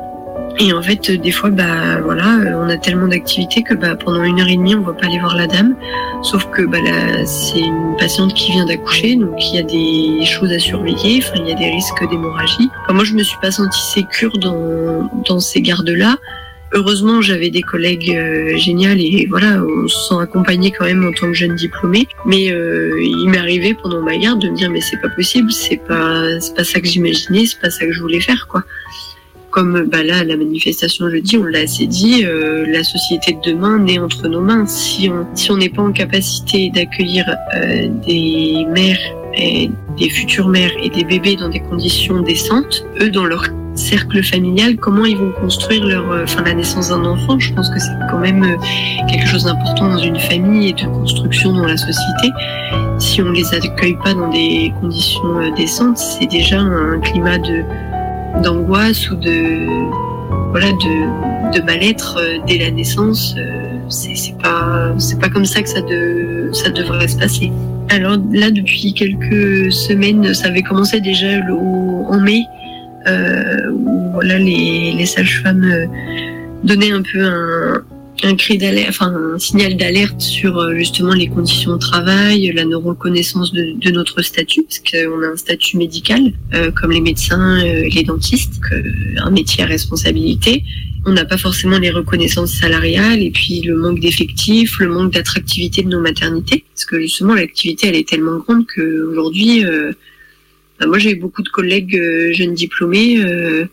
[0.60, 4.40] Et en fait, des fois, bah voilà, on a tellement d'activités que bah, pendant une
[4.40, 5.74] heure et demie, on va pas aller voir la dame.
[6.22, 6.78] Sauf que bah,
[7.26, 11.22] c'est une patiente qui vient d'accoucher, donc il y a des choses à surveiller.
[11.34, 12.70] Il y a des risques d'hémorragie.
[12.88, 16.16] Moi, je me suis pas sentie sécure dans ces gardes-là.
[16.76, 21.12] Heureusement, j'avais des collègues euh, géniales et voilà, on se sent accompagné quand même en
[21.12, 22.08] tant que jeune diplômé.
[22.26, 25.52] Mais euh, il m'est arrivé pendant ma garde de me dire mais c'est pas possible,
[25.52, 28.64] c'est pas c'est pas ça que j'imaginais, c'est pas ça que je voulais faire quoi.
[29.50, 33.78] Comme bah là, la manifestation jeudi, on l'a assez dit, euh, la société de demain
[33.78, 34.66] naît entre nos mains.
[34.66, 38.98] Si on si on n'est pas en capacité d'accueillir euh, des mères
[39.36, 44.22] et des futures mères et des bébés dans des conditions décentes, eux dans leur cercle
[44.22, 47.38] familial, comment ils vont construire leur, euh, enfin la naissance d'un enfant.
[47.38, 48.56] Je pense que c'est quand même euh,
[49.08, 52.30] quelque chose d'important dans une famille et de construction dans la société.
[52.98, 57.38] Si on les accueille pas dans des conditions euh, décentes, c'est déjà un climat
[58.42, 59.66] d'angoisse ou de
[60.50, 63.34] voilà de, de mal-être dès la naissance.
[63.88, 67.52] C'est pas pas comme ça que ça de ça devrait se passer.
[67.90, 71.26] Alors là, depuis quelques semaines, ça avait commencé déjà
[72.08, 72.44] en mai
[73.70, 75.86] où voilà les, les sages-femmes euh,
[76.62, 77.84] donnaient un peu un,
[78.22, 82.64] un cri d'alerte, enfin un signal d'alerte sur euh, justement les conditions de travail, la
[82.64, 87.62] non-reconnaissance de, de notre statut, parce qu'on a un statut médical euh, comme les médecins,
[87.64, 90.64] euh, les dentistes, que- un métier à responsabilité.
[91.06, 95.82] On n'a pas forcément les reconnaissances salariales et puis le manque d'effectifs, le manque d'attractivité
[95.82, 99.96] de nos maternités, parce que justement l'activité elle est tellement grande qu'aujourd'hui euh, bah,
[100.80, 103.66] moi, j'ai eu beaucoup de collègues euh, jeunes diplômés euh,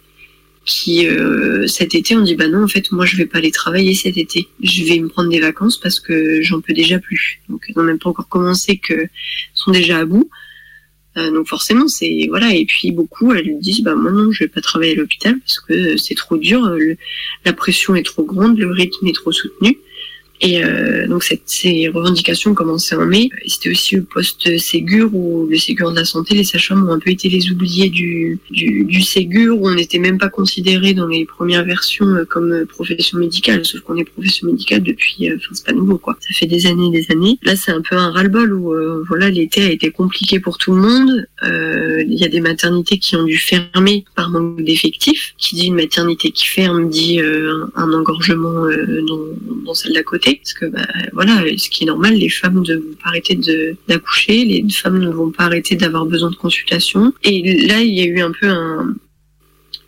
[0.66, 3.52] qui, euh, cet été, ont dit bah non, en fait, moi, je vais pas aller
[3.52, 4.48] travailler cet été.
[4.62, 7.42] Je vais me prendre des vacances parce que j'en peux déjà plus.
[7.50, 9.08] Donc, ils n'ont même pas encore commencé, que
[9.54, 10.30] sont déjà à bout.
[11.18, 12.56] Euh, donc forcément, c'est voilà.
[12.56, 15.60] Et puis beaucoup, elles disent bah moi non, je vais pas travailler à l'hôpital parce
[15.60, 16.74] que c'est trop dur,
[17.44, 19.78] la pression est trop grande, le rythme est trop soutenu.
[20.42, 23.30] Et euh, donc ces revendications commençaient en mai.
[23.46, 27.00] C'était aussi le poste Ségur où le Ségur de la santé, les sages-femmes ont un
[27.00, 31.08] peu été les oubliés du, du, du Ségur où on n'était même pas considéré dans
[31.08, 33.64] les premières versions euh, comme profession médicale.
[33.66, 36.18] Sauf qu'on est profession médicale depuis, euh, enfin c'est pas nouveau quoi.
[36.20, 37.38] Ça fait des années et des années.
[37.44, 40.74] Là c'est un peu un ras-le-bol où euh, voilà l'été a été compliqué pour tout
[40.74, 41.28] le monde.
[41.44, 45.34] Euh, Il y a des maternités qui ont dû fermer par manque d'effectifs.
[45.38, 48.66] Qui dit une maternité qui ferme dit un, engorgement
[49.08, 49.20] dans,
[49.66, 50.31] dans celle d'à côté.
[50.36, 53.38] Parce que bah, voilà, ce qui est normal, les femmes ne vont pas arrêter
[53.88, 57.14] d'accoucher, les femmes ne vont pas arrêter d'avoir besoin de consultation.
[57.24, 58.96] Et là, il y a eu un peu un,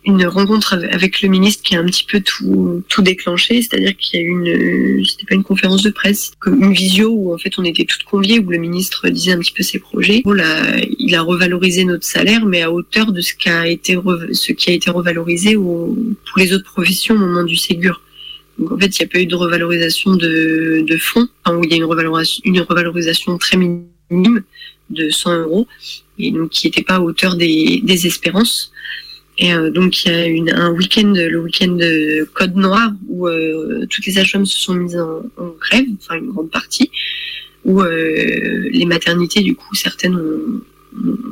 [0.06, 4.22] une rencontre avec- le ministre qui a un petit peu tout, déclenché, c'est-à-dire qu'il y
[4.22, 7.64] a eu une, c'était pas une conférence de presse, une visio où en fait on
[7.64, 10.22] était toutes conviées, où le ministre disait un petit peu ses projets.
[10.24, 13.96] Bon, là, il a revalorisé notre salaire, mais à hauteur de ce qui a été,
[13.96, 15.96] revalorisé pour
[16.36, 18.00] les autres professions au moment du Ségur.
[18.58, 21.70] Donc en fait, il n'y a pas eu de revalorisation de, de fonds, où il
[21.70, 24.42] y a une revalorisation, une revalorisation très minime
[24.90, 25.66] de 100 euros,
[26.18, 28.72] et donc qui n'était pas à hauteur des, des espérances.
[29.36, 33.26] Et euh, donc il y a une, un week-end, le week-end de Code Noir, où
[33.26, 36.90] euh, toutes les sages-femmes se sont mises en, en grève, enfin une grande partie,
[37.64, 40.62] où euh, les maternités, du coup, certaines ont,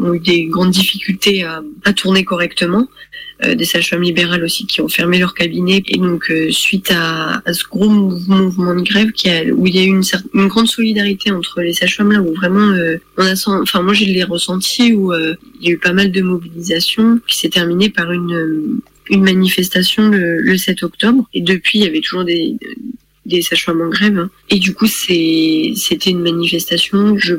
[0.01, 2.89] ont eu des grandes difficultés à, à tourner correctement.
[3.45, 5.83] Euh, des sages-femmes libérales aussi qui ont fermé leur cabinet.
[5.89, 9.75] Et donc, euh, suite à, à ce gros mouvement, de grève qui a, où il
[9.75, 13.25] y a eu une, une grande solidarité entre les sages-femmes là, où vraiment euh, on
[13.25, 16.23] a, enfin moi je l'ai ressenti, où euh, il y a eu pas mal de
[16.23, 21.29] mobilisation qui s'est terminée par une euh, une manifestation le, le 7 octobre.
[21.35, 22.55] Et depuis, il y avait toujours des
[23.27, 24.19] des sages-femmes en grève.
[24.19, 24.31] hein.
[24.51, 27.19] Et du coup, c'était une manifestation.
[27.19, 27.35] Je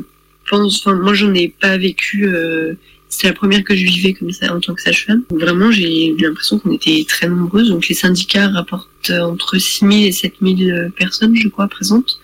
[0.48, 2.26] pense, enfin moi j'en ai pas vécu.
[2.28, 2.74] Euh,
[3.08, 5.22] c'était la première que je vivais comme ça en tant que sage-femme.
[5.30, 7.68] Vraiment, j'ai eu l'impression qu'on était très nombreuses.
[7.68, 12.18] Donc les syndicats rapportent euh, entre 6 000 et 7 000 personnes, je crois, présentes.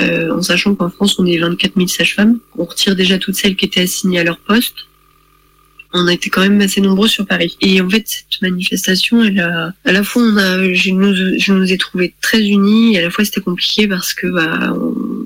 [0.00, 2.38] Euh, en sachant qu'en France, on est 24 000 sages-femmes.
[2.58, 4.86] On retire déjà toutes celles qui étaient assignées à leur poste.
[5.94, 7.56] On a été quand même assez nombreux sur Paris.
[7.62, 11.52] Et en fait, cette manifestation, elle a, à la fois, on a, je nous, je
[11.52, 15.24] nous ai trouvés très unis, et à la fois c'était compliqué parce que, bah, on,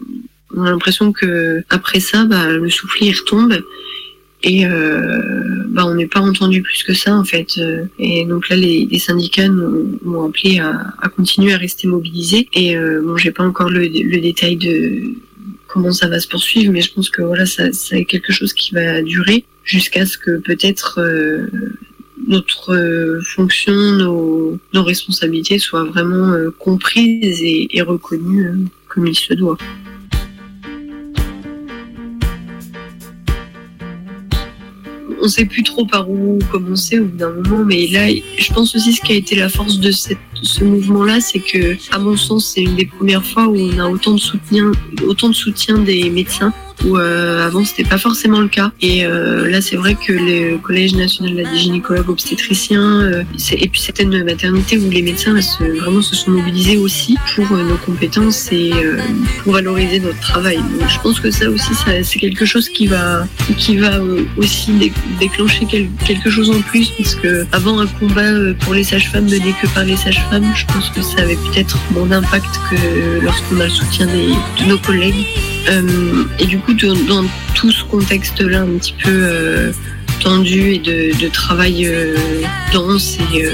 [0.54, 3.62] on a l'impression que après ça, bah, le soufflet il retombe
[4.42, 7.58] et euh, bah, on n'est pas entendu plus que ça en fait.
[7.58, 12.48] Euh, Et donc là, les, syndicats nous m'ont appelé à, continuer à rester mobilisés.
[12.54, 15.14] Et euh, bon, j'ai pas encore le, détail de
[15.66, 18.52] comment ça va se poursuivre, mais je pense que voilà, ça, ça est quelque chose
[18.52, 21.46] qui va durer jusqu'à ce que peut-être euh,
[22.26, 29.14] notre euh, fonction, nos, nos responsabilités soient vraiment euh, comprises et, et reconnues comme il
[29.14, 29.58] se doit.
[35.22, 38.74] On sait plus trop par où commencer au bout d'un moment, mais là, je pense
[38.74, 42.52] aussi ce qui a été la force de ce mouvement-là, c'est que, à mon sens,
[42.54, 44.72] c'est une des premières fois où on a autant de soutien,
[45.06, 46.52] autant de soutien des médecins
[46.86, 48.72] où euh, avant c'était pas forcément le cas.
[48.80, 53.22] Et euh, là c'est vrai que le Collège national des gynécologues obstétriciens euh,
[53.52, 57.62] et puis certaines maternités où les médecins se- vraiment se sont mobilisés aussi pour euh,
[57.64, 58.98] nos compétences et euh,
[59.42, 60.56] pour valoriser notre travail.
[60.56, 63.26] Donc, je pense que ça aussi ça- c'est quelque chose qui va
[63.58, 67.86] qui va euh, aussi dé- déclencher quel- quelque chose en plus parce que avant un
[67.86, 71.78] combat pour les sages-femmes mené que par les sages-femmes, je pense que ça avait peut-être
[71.92, 74.28] moins d'impact que lorsqu'on a le soutien des,
[74.62, 75.26] de nos collègues.
[76.38, 79.72] Et du coup, dans tout ce contexte-là un petit peu euh,
[80.20, 82.16] tendu et de, travail euh,
[82.72, 83.52] dense et euh,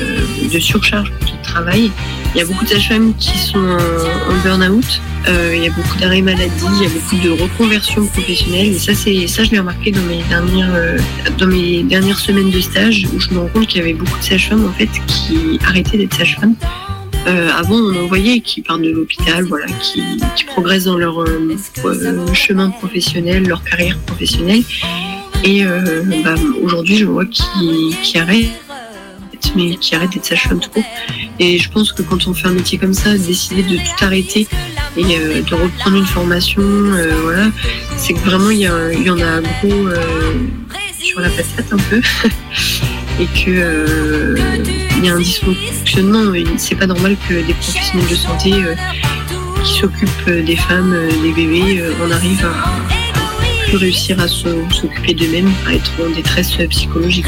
[0.52, 1.90] de surcharge de travail,
[2.34, 5.00] il y a beaucoup de sages-femmes qui sont en, en burn-out.
[5.28, 8.74] Il y a beaucoup d'arrêts maladie, il y a beaucoup de reconversions professionnelles.
[8.74, 10.70] Et ça, c'est ça, je l'ai remarqué dans mes dernières
[11.38, 14.18] dans mes dernières semaines de stage où je me rends compte qu'il y avait beaucoup
[14.18, 16.54] de sages-femmes en fait qui arrêtaient d'être sages-femmes.
[17.26, 20.02] Euh, avant, on en voyait qui partent de l'hôpital, voilà, qui,
[20.36, 24.62] qui progressent dans leur euh, euh, chemin professionnel, leur carrière professionnelle.
[25.44, 25.64] Et
[26.24, 28.50] bah, aujourd'hui, je vois qui, qui arrêtent,
[29.54, 30.84] mais qui arrêtent sage-femme tout court.
[31.38, 34.48] Et je pense que quand on fait un métier comme ça, décider de tout arrêter
[34.96, 36.62] et de reprendre une formation,
[37.22, 37.48] voilà,
[37.96, 39.88] c'est que vraiment il y, y en a gros
[40.98, 42.00] sur la patate un peu.
[43.20, 46.32] et que il y a un dysfonctionnement.
[46.56, 48.74] C'est pas normal que des professionnels de santé euh,
[49.62, 55.14] qui s'occupent euh, des femmes, euh, des bébés, on arrive à, plus réussir à s'occuper
[55.14, 57.26] d'eux-mêmes, à être en détresse psychologique.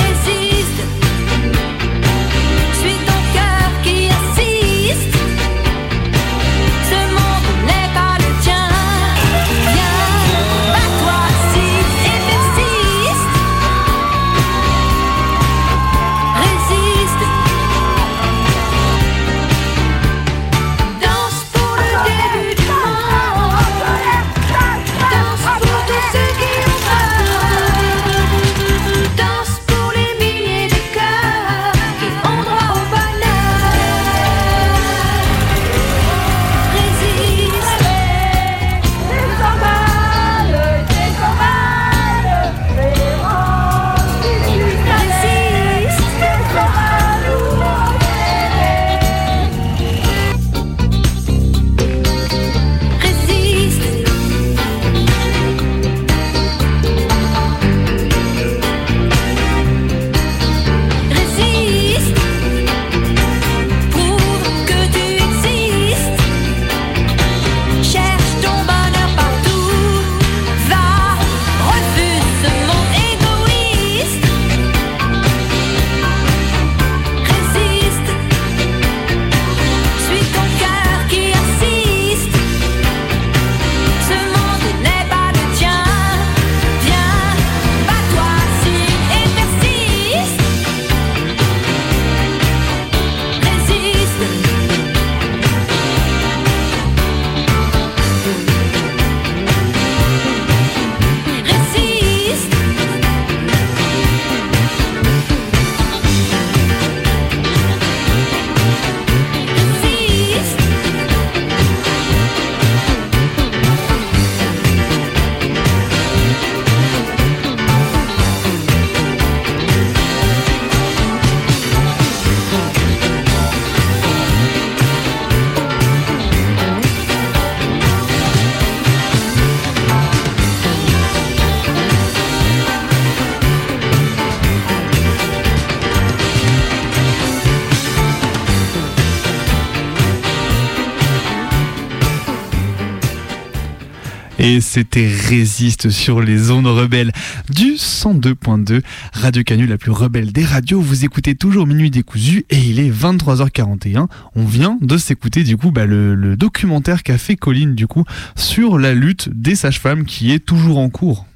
[144.48, 147.12] Et c'était Résiste sur les ondes rebelles
[147.50, 148.80] du 102.2
[149.12, 150.80] Radio Canu, la plus rebelle des radios.
[150.80, 154.06] Vous écoutez toujours Minuit décousu et il est 23h41.
[154.34, 158.04] On vient de s'écouter du coup bah, le, le documentaire qu'a fait Colline du coup
[158.36, 161.26] sur la lutte des sages-femmes qui est toujours en cours.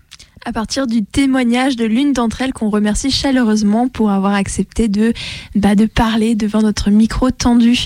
[0.44, 5.12] À partir du témoignage de l'une d'entre elles qu'on remercie chaleureusement pour avoir accepté de,
[5.54, 7.84] bah, de parler devant notre micro tendu.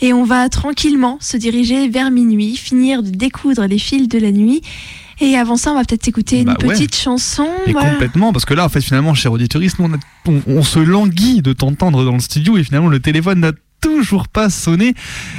[0.00, 4.32] Et on va tranquillement se diriger vers minuit, finir de découdre les fils de la
[4.32, 4.62] nuit.
[5.20, 6.74] Et avant ça, on va peut-être écouter Bah une ouais.
[6.74, 7.46] petite chanson.
[7.66, 7.90] Et voilà.
[7.90, 9.88] complètement, parce que là, en fait, finalement, cher auditoriste, nous,
[10.26, 13.52] on, on- on se languit de t'entendre dans le studio et finalement, le téléphone n'a
[13.82, 14.94] toujours pas sonné.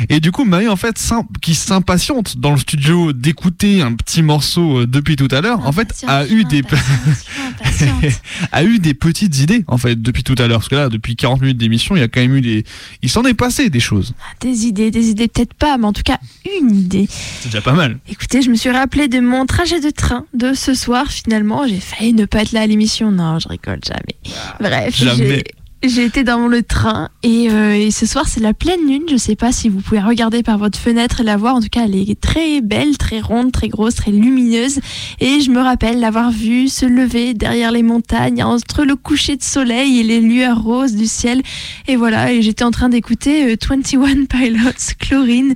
[0.10, 1.02] Et du coup, Marie, en fait,
[1.42, 5.72] qui s'impatiente dans le studio d'écouter un petit morceau euh, depuis tout à l'heure, en
[5.72, 6.62] fait, a eu des
[8.52, 10.60] a eu des petites idées, en fait, depuis tout à l'heure.
[10.60, 12.64] Parce que là, depuis 40 minutes d'émission, il y a quand même eu des,
[13.02, 14.14] il s'en est passé des choses.
[14.42, 16.20] Des idées, des idées peut-être pas, mais en tout cas
[16.60, 17.08] une idée.
[17.10, 17.98] C'est déjà pas mal.
[18.10, 21.10] Écoutez, je me suis rappelé de mon trajet de train de ce soir.
[21.10, 23.12] Finalement, j'ai failli ne pas être là à l'émission.
[23.12, 24.18] Non, je rigole jamais.
[24.60, 25.44] Bref, jamais.
[25.84, 29.04] J'ai- été dans le train et, euh, et ce soir c'est la pleine lune.
[29.10, 31.56] Je sais pas si vous pouvez regarder par votre fenêtre et la voir.
[31.56, 34.80] En tout cas, elle est très belle, très ronde, très grosse, très lumineuse.
[35.20, 39.44] Et je me rappelle l'avoir vue se lever derrière les montagnes entre le coucher de
[39.44, 41.42] soleil et les lueurs roses du ciel.
[41.88, 45.54] Et voilà, et j'étais en train d'écouter euh, 21 Pilots, Chlorine.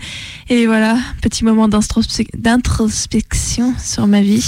[0.49, 4.41] Et voilà, petit moment d'introspe- d'introspection sur ma vie.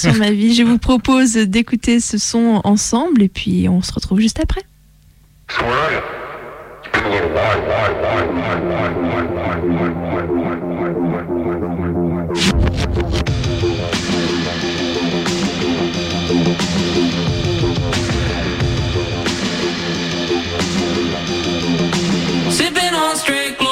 [0.00, 0.54] sur ma vie.
[0.54, 4.62] Je vous propose d'écouter ce son ensemble et puis on se retrouve juste après.
[22.50, 23.69] Sipping on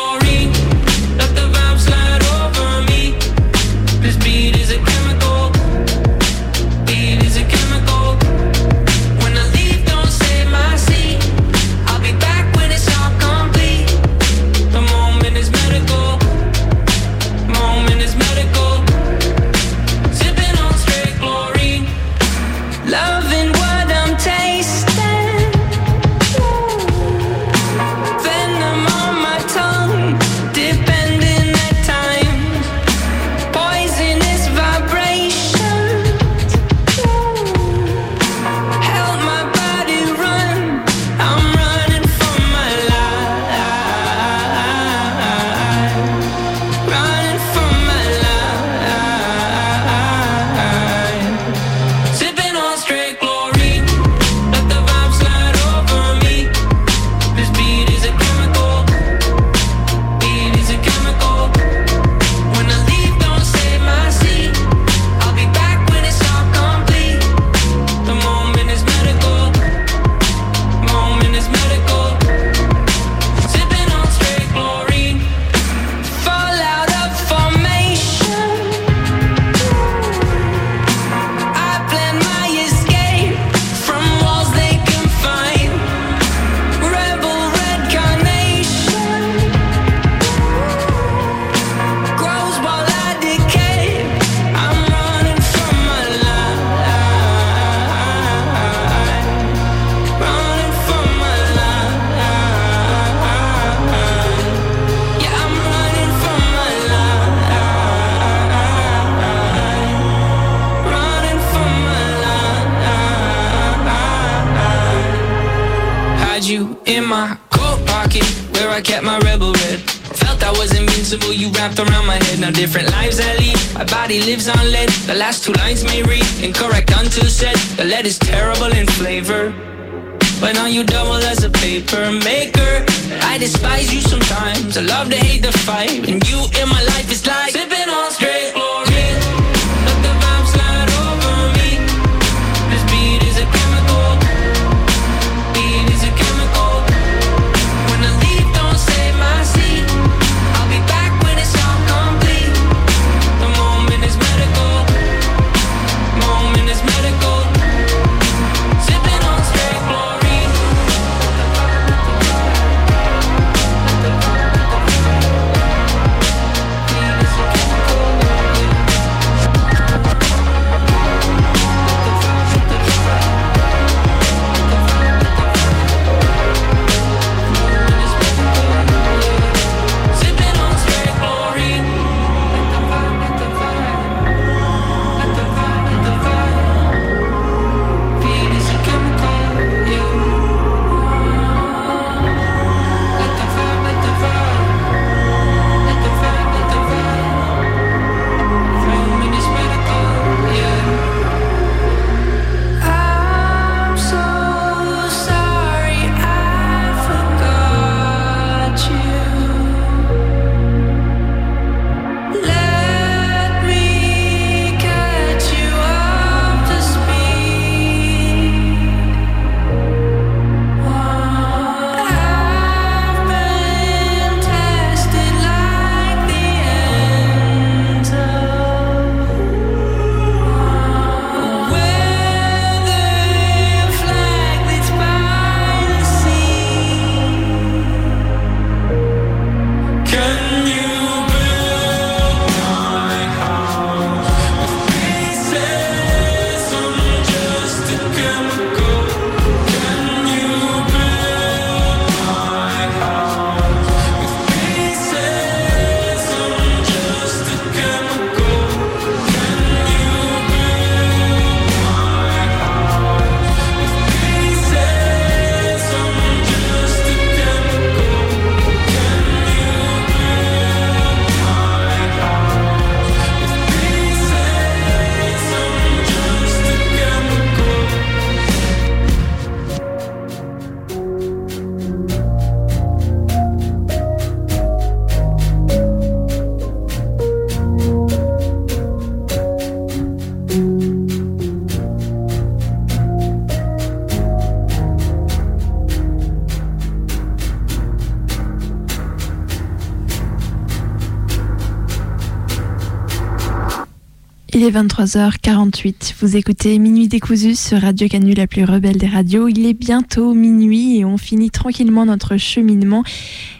[304.60, 306.14] Il est 23h48.
[306.20, 309.46] Vous écoutez Minuit décousu sur Radio Canu, la plus rebelle des radios.
[309.46, 313.04] Il est bientôt minuit et on finit tranquillement notre cheminement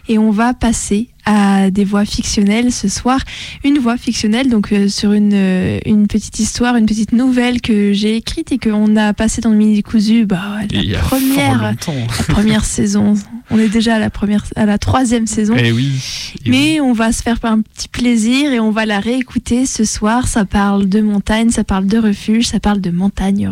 [0.09, 3.19] et on va passer à des voix fictionnelles ce soir.
[3.63, 7.93] Une voix fictionnelle, donc euh, sur une, euh, une petite histoire, une petite nouvelle que
[7.93, 10.25] j'ai écrite et qu'on a passée dans le Mini décousu.
[10.25, 11.73] Bah, la première, la
[12.33, 13.13] première saison.
[13.51, 15.53] On est déjà à la première, à la troisième saison.
[15.55, 16.01] Eh oui.
[16.47, 20.27] Mais on va se faire un petit plaisir et on va la réécouter ce soir.
[20.27, 23.47] Ça parle de montagne, ça parle de refuge, ça parle de montagne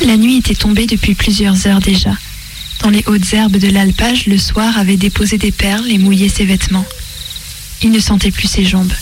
[0.00, 2.16] La nuit était tombée depuis plusieurs heures déjà.
[2.80, 6.44] Dans les hautes herbes de l'alpage, le soir avait déposé des perles et mouillé ses
[6.44, 6.86] vêtements.
[7.82, 8.92] Il ne sentait plus ses jambes.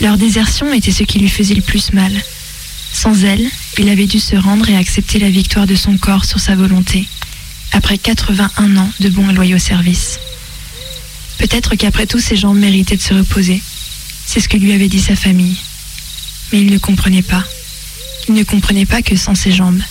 [0.00, 2.12] Leur désertion était ce qui lui faisait le plus mal.
[2.92, 3.46] Sans elle,
[3.78, 7.06] il avait dû se rendre et accepter la victoire de son corps sur sa volonté,
[7.72, 10.18] après 81 ans de bons et loyaux services.
[11.38, 13.62] Peut-être qu'après tout, ses jambes méritaient de se reposer.
[14.26, 15.56] C'est ce que lui avait dit sa famille.
[16.52, 17.44] Mais il ne comprenait pas.
[18.28, 19.82] Il ne comprenait pas que sans ses jambes,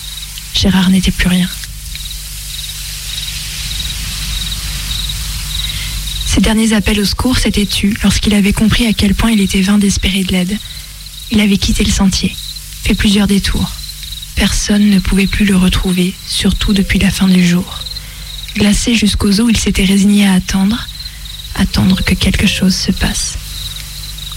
[0.54, 1.48] Gérard n'était plus rien.
[6.26, 9.60] Ses derniers appels au secours s'étaient tus lorsqu'il avait compris à quel point il était
[9.60, 10.58] vain d'espérer de l'aide.
[11.30, 12.34] Il avait quitté le sentier,
[12.82, 13.70] fait plusieurs détours.
[14.34, 17.80] Personne ne pouvait plus le retrouver, surtout depuis la fin du jour.
[18.56, 20.88] Glacé jusqu'aux os, il s'était résigné à attendre,
[21.54, 23.38] attendre que quelque chose se passe.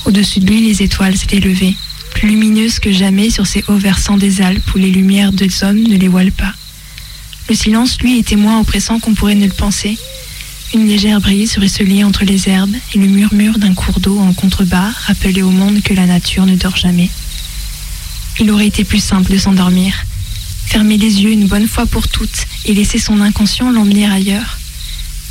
[0.06, 1.76] Au-dessus de lui, les étoiles s'étaient levées,
[2.16, 5.82] plus lumineuses que jamais sur ces hauts versants des Alpes où les lumières des hommes
[5.82, 6.54] ne les voilent pas.
[7.50, 9.98] Le silence, lui, était moins oppressant qu'on pourrait ne le penser.
[10.74, 14.92] Une légère brise ruisselait entre les herbes et le murmure d'un cours d'eau en contrebas
[15.06, 17.10] rappelait au monde que la nature ne dort jamais.
[18.40, 19.94] Il aurait été plus simple de s'endormir,
[20.66, 24.58] fermer les yeux une bonne fois pour toutes et laisser son inconscient l'emmener ailleurs.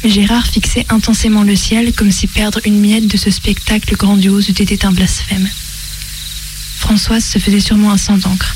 [0.02, 4.50] Mais Gérard fixait intensément le ciel comme si perdre une miette de ce spectacle grandiose
[4.50, 5.48] eût été un blasphème.
[6.84, 8.54] Françoise se faisait sûrement un sang d'encre.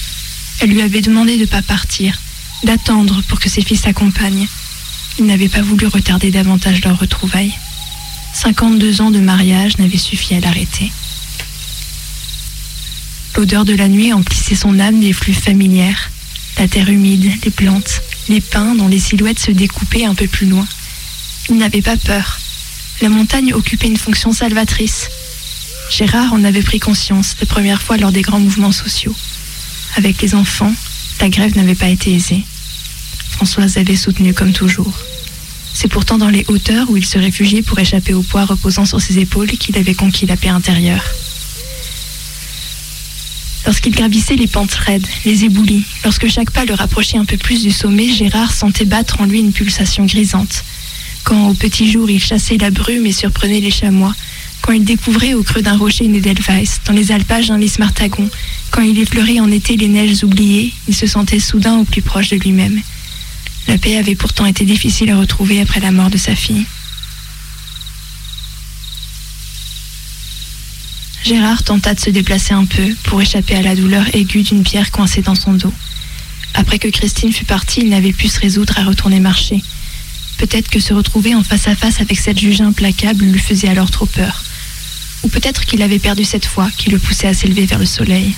[0.60, 2.20] Elle lui avait demandé de ne pas partir,
[2.62, 4.46] d'attendre pour que ses fils s'accompagnent.
[5.18, 7.54] Il n'avait pas voulu retarder davantage leur retrouvaille.
[8.34, 10.92] 52 ans de mariage n'avaient suffi à l'arrêter.
[13.34, 16.10] L'odeur de la nuit emplissait son âme des flux familières.
[16.58, 20.48] La terre humide, les plantes, les pins dont les silhouettes se découpaient un peu plus
[20.48, 20.68] loin.
[21.48, 22.38] Il n'avait pas peur.
[23.00, 25.08] La montagne occupait une fonction salvatrice.
[25.90, 29.14] Gérard en avait pris conscience la première fois lors des grands mouvements sociaux.
[29.96, 30.72] Avec les enfants,
[31.20, 32.44] la grève n'avait pas été aisée.
[33.30, 34.92] Françoise avait soutenu comme toujours.
[35.72, 39.00] C'est pourtant dans les hauteurs où il se réfugiait pour échapper au poids reposant sur
[39.00, 41.04] ses épaules qu'il avait conquis la paix intérieure.
[43.64, 47.62] Lorsqu'il gravissait les pentes raides, les éboulis, lorsque chaque pas le rapprochait un peu plus
[47.62, 50.64] du sommet, Gérard sentait battre en lui une pulsation grisante.
[51.24, 54.14] Quand au petit jour il chassait la brume et surprenait les chamois,
[54.62, 58.28] quand il découvrait au creux d'un rocher une Edelweiss, dans les alpages un lys martagon,
[58.70, 62.28] quand il effleurait en été les neiges oubliées, il se sentait soudain au plus proche
[62.28, 62.80] de lui-même.
[63.66, 66.66] La paix avait pourtant été difficile à retrouver après la mort de sa fille.
[71.24, 74.90] Gérard tenta de se déplacer un peu pour échapper à la douleur aiguë d'une pierre
[74.90, 75.74] coincée dans son dos.
[76.54, 79.62] Après que Christine fut partie, il n'avait pu se résoudre à retourner marcher.
[80.38, 83.90] Peut-être que se retrouver en face à face avec cette juge implacable lui faisait alors
[83.90, 84.42] trop peur.
[85.22, 88.34] Ou peut-être qu'il avait perdu cette foi qui le poussait à s'élever vers le soleil.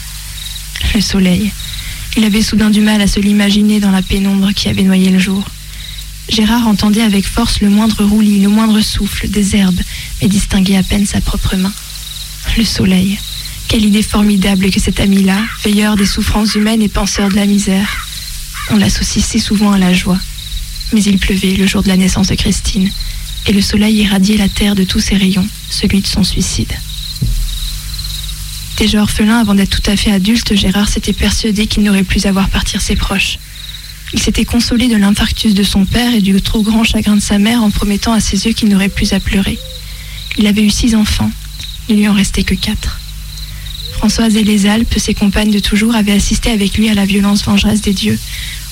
[0.94, 1.52] Le soleil.
[2.16, 5.18] Il avait soudain du mal à se l'imaginer dans la pénombre qui avait noyé le
[5.18, 5.44] jour.
[6.28, 9.80] Gérard entendait avec force le moindre roulis, le moindre souffle des herbes,
[10.20, 11.72] mais distinguait à peine sa propre main.
[12.56, 13.18] Le soleil.
[13.68, 18.06] Quelle idée formidable que cet ami-là, veilleur des souffrances humaines et penseur de la misère.
[18.70, 20.18] On l'associe si souvent à la joie.
[20.92, 22.90] Mais il pleuvait le jour de la naissance de Christine,
[23.46, 26.72] et le soleil irradiait la terre de tous ses rayons, celui de son suicide.
[28.76, 32.32] Déjà orphelin avant d'être tout à fait adulte, Gérard s'était persuadé qu'il n'aurait plus à
[32.32, 33.38] voir partir ses proches.
[34.12, 37.38] Il s'était consolé de l'infarctus de son père et du trop grand chagrin de sa
[37.38, 39.58] mère en promettant à ses yeux qu'il n'aurait plus à pleurer.
[40.38, 41.30] Il avait eu six enfants,
[41.88, 43.00] il lui en restait que quatre.
[43.92, 47.44] Françoise et les Alpes, ses compagnes de toujours, avaient assisté avec lui à la violence
[47.44, 48.18] vengeresse des dieux.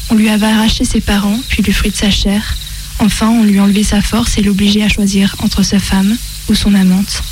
[0.09, 2.57] On lui avait arraché ses parents, puis le fruit de sa chair.
[3.01, 6.17] Enfin, on lui enlevait sa force et l'obligeait à choisir entre sa femme
[6.49, 7.23] ou son amante.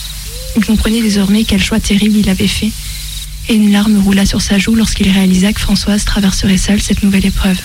[0.57, 2.71] Il comprenait désormais quel choix terrible il avait fait,
[3.49, 7.27] et une larme roula sur sa joue lorsqu'il réalisa que Françoise traverserait seule cette nouvelle
[7.27, 7.59] épreuve.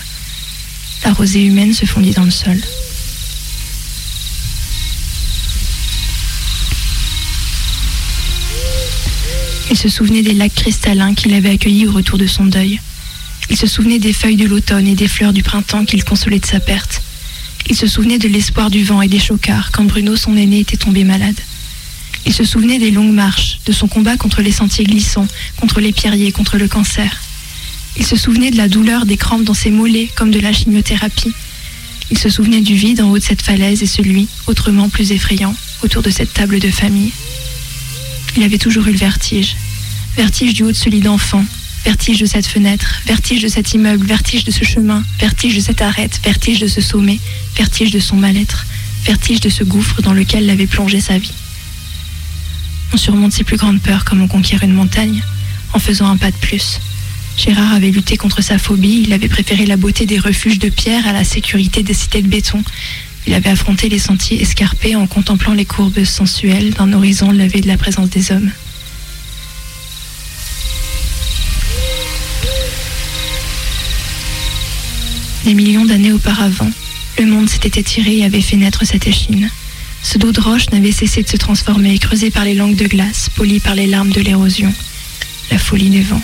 [1.06, 2.60] La rosée humaine se fondit dans le sol.
[9.70, 12.80] Il se souvenait des lacs cristallins qu'il avait accueillis au retour de son deuil.
[13.50, 16.46] Il se souvenait des feuilles de l'automne et des fleurs du printemps qu'il consolait de
[16.46, 17.02] sa perte.
[17.70, 20.78] Il se souvenait de l'espoir du vent et des chocards quand Bruno, son aîné, était
[20.78, 21.40] tombé malade.
[22.26, 25.92] Il se souvenait des longues marches, de son combat contre les sentiers glissants, contre les
[25.92, 27.22] pierriers, contre le cancer.
[27.98, 31.34] Il se souvenait de la douleur des crampes dans ses mollets, comme de la chimiothérapie.
[32.10, 35.56] Il se souvenait du vide en haut de cette falaise et celui, autrement plus effrayant,
[35.84, 37.12] autour de cette table de famille.
[38.38, 39.56] Il avait toujours eu le vertige.
[40.16, 41.46] Vertige du haut de ce lit d'enfant,
[41.84, 45.82] vertige de cette fenêtre, vertige de cet immeuble, vertige de ce chemin, vertige de cette
[45.82, 47.20] arête, vertige de ce sommet,
[47.56, 48.66] vertige de son mal-être,
[49.06, 51.34] vertige de ce gouffre dans lequel l'avait plongé sa vie.
[52.94, 55.24] On surmonte ses plus grandes peurs comme on conquiert une montagne,
[55.74, 56.80] en faisant un pas de plus.
[57.38, 61.08] Gérard avait lutté contre sa phobie, il avait préféré la beauté des refuges de pierre
[61.08, 62.64] à la sécurité des cités de béton.
[63.26, 67.68] Il avait affronté les sentiers escarpés en contemplant les courbes sensuelles d'un horizon lavé de
[67.68, 68.52] la présence des hommes.
[75.46, 76.70] Des millions d'années auparavant,
[77.18, 79.50] le monde s'était étiré et avait fait naître cette échine.
[80.04, 83.30] Ce dos de roche n'avait cessé de se transformer, creusé par les langues de glace,
[83.36, 84.72] poli par les larmes de l'érosion.
[85.50, 86.22] La folie des vents.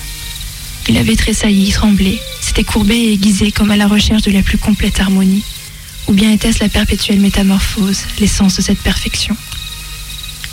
[0.87, 4.59] Il avait tressailli, tremblé, s'était courbé et aiguisé comme à la recherche de la plus
[4.59, 5.43] complète harmonie.
[6.07, 9.35] Ou bien était-ce la perpétuelle métamorphose, l'essence de cette perfection?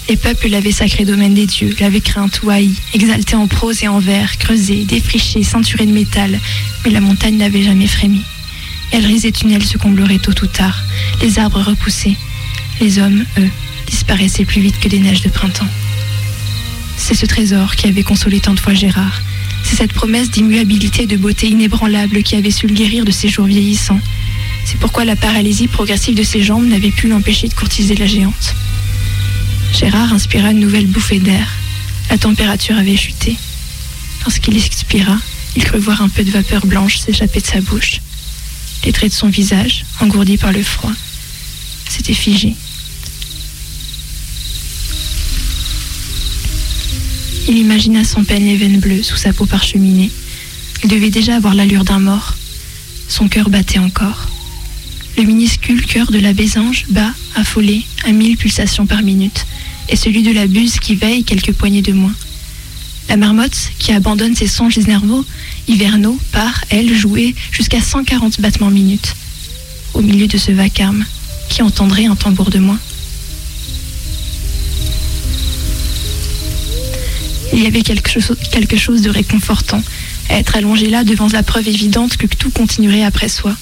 [0.09, 3.89] Les peuples l'avaient sacré domaine des dieux, l'avaient crainte ou haï, exalté en prose et
[3.89, 6.41] en vers, creusé, défriché, ceinturé de métal,
[6.85, 8.23] mais la montagne n'avait jamais frémi.
[8.93, 10.83] Galeries et tunnels se combleraient tôt ou tard,
[11.21, 12.17] les arbres repoussés.
[12.81, 13.51] Les hommes, eux,
[13.87, 15.69] disparaissaient plus vite que des neiges de printemps.
[16.97, 19.21] C'est ce trésor qui avait consolé tant de fois Gérard.
[19.63, 23.29] C'est cette promesse d'immuabilité et de beauté inébranlable qui avait su le guérir de ses
[23.29, 24.01] jours vieillissants.
[24.65, 28.55] C'est pourquoi la paralysie progressive de ses jambes n'avait pu l'empêcher de courtiser la géante.
[29.73, 31.49] Gérard inspira une nouvelle bouffée d'air.
[32.11, 33.37] La température avait chuté.
[34.25, 35.19] Lorsqu'il expira,
[35.57, 38.01] il crut voir un peu de vapeur blanche s'échapper de sa bouche.
[38.85, 40.93] Les traits de son visage, engourdis par le froid,
[41.89, 42.55] s'étaient figés.
[47.49, 50.11] Il imagina sans peine les veines bleues sous sa peau parcheminée.
[50.83, 52.35] Il devait déjà avoir l'allure d'un mort.
[53.09, 54.29] Son cœur battait encore.
[55.17, 59.47] Le minuscule cœur de la Bésange bat, affolé, à mille pulsations par minute,
[59.89, 62.15] et celui de la buse qui veille quelques poignées de moins.
[63.09, 65.25] La marmotte, qui abandonne ses songes nerveux,
[65.69, 69.15] hivernaux, part, elle, jouer jusqu'à 140 battements minutes.
[69.93, 71.05] Au milieu de ce vacarme,
[71.49, 72.81] qui entendrait un tambour de moins
[77.53, 78.09] Il y avait quelque
[78.77, 79.81] chose, de réconfortant
[80.29, 83.55] être allongé là devant la preuve évidente que tout continuerait après soi.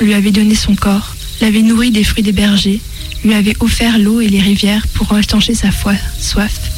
[0.00, 2.80] On lui avait donné son corps, l'avait nourri des fruits des bergers,
[3.24, 6.69] lui avait offert l'eau et les rivières pour étancher sa soif,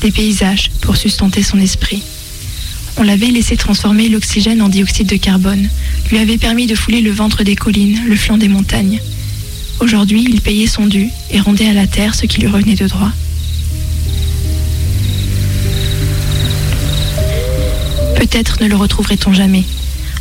[0.00, 2.02] des paysages pour sustenter son esprit.
[2.96, 5.68] On l'avait laissé transformer l'oxygène en dioxyde de carbone,
[6.10, 9.00] lui avait permis de fouler le ventre des collines, le flanc des montagnes.
[9.80, 12.86] Aujourd'hui, il payait son dû et rendait à la terre ce qui lui revenait de
[12.86, 13.12] droit.
[18.16, 19.64] Peut-être ne le retrouverait-on jamais.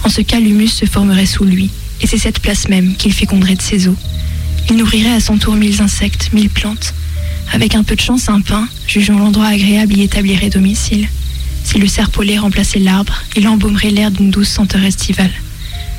[0.05, 1.69] En ce cas, l'humus se formerait sous lui,
[2.01, 3.97] et c'est cette place même qu'il féconderait de ses eaux.
[4.69, 6.93] Il nourrirait à son tour mille insectes, mille plantes.
[7.51, 11.07] Avec un peu de chance, un pin, jugeant l'endroit agréable, y établirait domicile.
[11.63, 15.31] Si le serpolet remplaçait l'arbre, il embaumerait l'air d'une douce senteur estivale.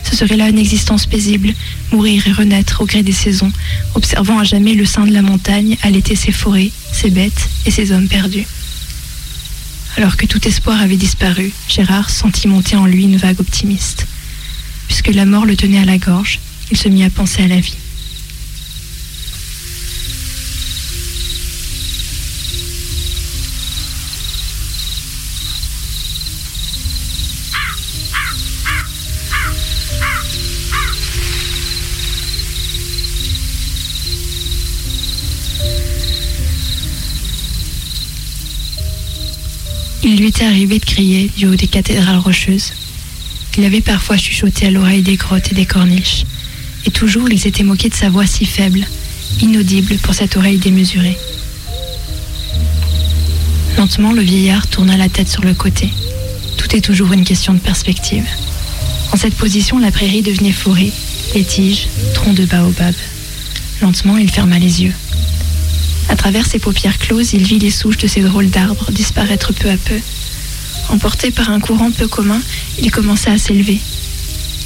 [0.03, 1.53] Ce serait là une existence paisible,
[1.93, 3.53] mourir et renaître au gré des saisons,
[3.95, 7.93] observant à jamais le sein de la montagne allaiter ses forêts, ses bêtes et ses
[7.93, 8.47] hommes perdus.
[9.97, 14.07] Alors que tout espoir avait disparu, Gérard sentit monter en lui une vague optimiste.
[14.87, 16.41] Puisque la mort le tenait à la gorge,
[16.71, 17.77] il se mit à penser à la vie.
[41.01, 42.73] Du haut des cathédrales rocheuses.
[43.57, 46.25] Il avait parfois chuchoté à l'oreille des grottes et des corniches.
[46.85, 48.87] Et toujours il s'était moqué de sa voix si faible,
[49.41, 51.17] inaudible pour cette oreille démesurée.
[53.79, 55.91] Lentement, le vieillard tourna la tête sur le côté.
[56.59, 58.27] Tout est toujours une question de perspective.
[59.13, 60.93] En cette position, la prairie devenait forêt,
[61.35, 62.95] les tiges, troncs de baobab.
[63.81, 64.95] Lentement, il ferma les yeux.
[66.11, 69.71] À travers ses paupières closes, il vit les souches de ces drôles d'arbres disparaître peu
[69.71, 69.99] à peu.
[70.91, 72.41] Emporté par un courant peu commun,
[72.83, 73.79] il commença à s'élever.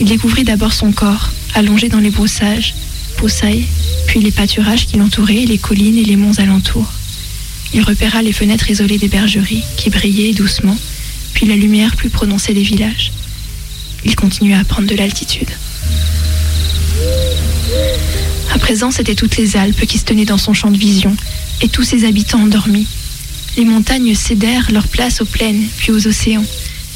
[0.01, 2.75] Il découvrit d'abord son corps, allongé dans les broussages,
[3.19, 3.67] broussailles,
[4.07, 6.91] puis les pâturages qui l'entouraient, les collines et les monts alentours.
[7.75, 10.77] Il repéra les fenêtres isolées des bergeries, qui brillaient doucement,
[11.35, 13.13] puis la lumière plus prononcée des villages.
[14.05, 15.51] Il continua à prendre de l'altitude.
[18.53, 21.15] À présent, c'était toutes les Alpes qui se tenaient dans son champ de vision,
[21.61, 22.87] et tous ses habitants endormis.
[23.57, 26.45] Les montagnes cédèrent leur place aux plaines, puis aux océans.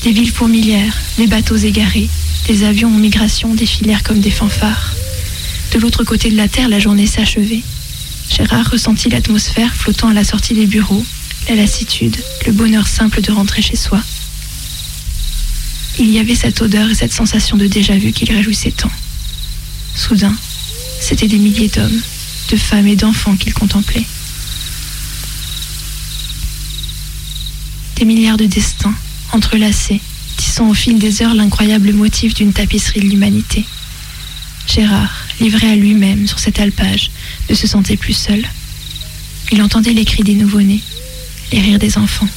[0.03, 2.09] Des villes fourmilières, des bateaux égarés,
[2.49, 4.95] des avions en migration défilèrent comme des fanfares.
[5.73, 7.63] De l'autre côté de la Terre, la journée s'achevait.
[8.29, 11.05] Gérard ressentit l'atmosphère flottant à la sortie des bureaux,
[11.49, 14.03] la lassitude, le bonheur simple de rentrer chez soi.
[16.01, 18.91] Il y avait cette odeur et cette sensation de déjà-vu qu'il réjouissait tant.
[19.95, 20.35] Soudain,
[21.01, 22.01] c'étaient des milliers d'hommes,
[22.51, 24.07] de femmes et d'enfants qu'il contemplait.
[27.99, 28.95] Des milliards de destins,
[29.33, 30.01] entrelacés,
[30.37, 33.65] tissant au fil des heures l'incroyable motif d'une tapisserie de l'humanité.
[34.69, 37.11] Gérard, livré à lui-même sur cet alpage,
[37.51, 38.47] ne se sentait plus seul.
[39.51, 40.81] Il entendait les cris des nouveau-nés,
[41.51, 42.29] les rires des enfants,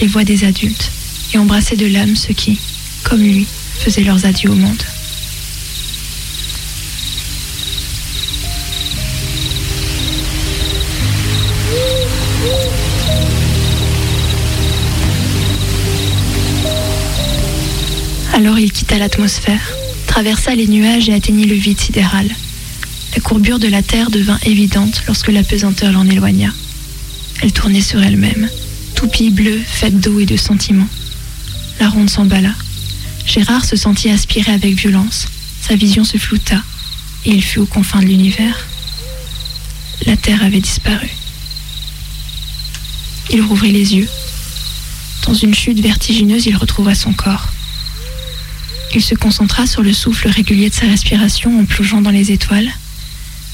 [0.00, 0.90] les voix des adultes,
[1.32, 2.58] et embrassait de l'âme ceux qui,
[3.04, 3.46] comme lui,
[3.78, 4.82] faisaient leurs adieux au monde.
[18.36, 19.66] Alors il quitta l'atmosphère,
[20.06, 22.28] traversa les nuages et atteignit le vide sidéral.
[23.14, 26.52] La courbure de la Terre devint évidente lorsque la pesanteur l'en éloigna.
[27.40, 28.50] Elle tournait sur elle-même,
[28.94, 30.86] toupie bleue, faite d'eau et de sentiments.
[31.80, 32.52] La ronde s'emballa.
[33.24, 35.28] Gérard se sentit aspirer avec violence.
[35.62, 36.62] Sa vision se flouta,
[37.24, 38.66] et il fut aux confins de l'univers.
[40.04, 41.08] La Terre avait disparu.
[43.30, 44.08] Il rouvrit les yeux.
[45.26, 47.48] Dans une chute vertigineuse, il retrouva son corps.
[48.96, 52.72] Il se concentra sur le souffle régulier de sa respiration en plongeant dans les étoiles.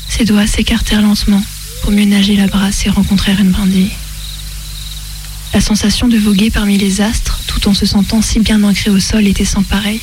[0.09, 1.43] Ses doigts s'écartèrent lentement
[1.83, 3.91] pour mieux nager la brasse et rencontrer une brindille.
[5.53, 9.01] La sensation de voguer parmi les astres, tout en se sentant si bien ancré au
[9.01, 10.01] sol, était sans pareil.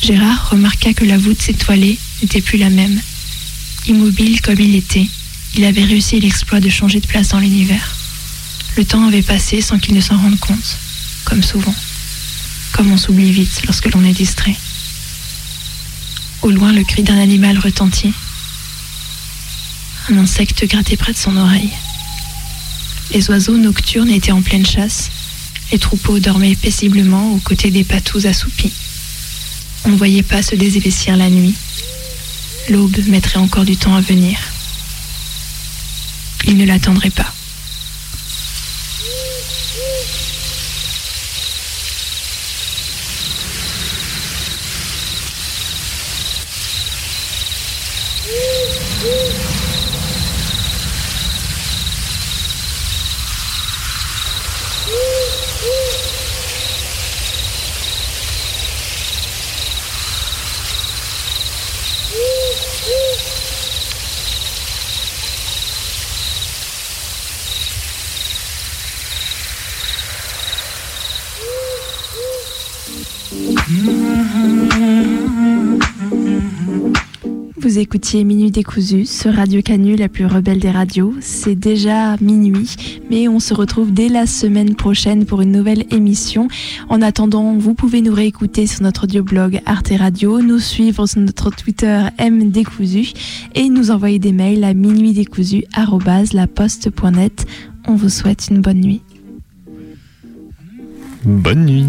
[0.00, 3.02] Gérard remarqua que la voûte s'étoilée n'était plus la même.
[3.86, 5.10] Immobile comme il était,
[5.56, 7.96] il avait réussi l'exploit de changer de place dans l'univers.
[8.78, 10.78] Le temps avait passé sans qu'il ne s'en rende compte,
[11.26, 11.74] comme souvent.
[12.80, 14.56] Comme on s'oublie vite lorsque l'on est distrait.
[16.40, 18.14] Au loin, le cri d'un animal retentit.
[20.08, 21.74] Un insecte grattait près de son oreille.
[23.12, 25.10] Les oiseaux nocturnes étaient en pleine chasse.
[25.72, 28.72] Les troupeaux dormaient paisiblement aux côtés des patous assoupis.
[29.84, 31.56] On ne voyait pas se désépaissir la nuit.
[32.70, 34.38] L'aube mettrait encore du temps à venir.
[36.46, 37.30] Il ne l'attendrait pas.
[77.62, 81.12] Vous écoutiez Minuit décousu sur Radio Canu, la plus rebelle des radios.
[81.18, 82.76] C'est déjà minuit,
[83.10, 86.46] mais on se retrouve dès la semaine prochaine pour une nouvelle émission.
[86.88, 91.50] En attendant, vous pouvez nous réécouter sur notre audioblog Arte Radio, nous suivre sur notre
[91.50, 93.10] Twitter M Décousu
[93.56, 97.44] et nous envoyer des mails à minuitdécousu@laposte.net.
[97.88, 99.02] On vous souhaite une bonne nuit.
[101.24, 101.86] Bonne nuit.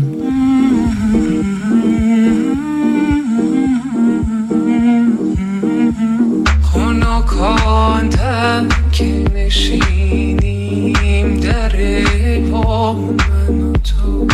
[7.41, 10.59] خواندم که نشینیم
[11.39, 11.71] در
[12.51, 14.27] با من و تو.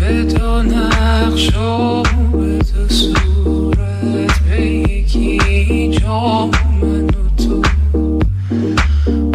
[0.00, 2.02] به دو نقش و
[2.32, 6.50] به دو صورت به یکی جا
[6.82, 7.62] من و تو.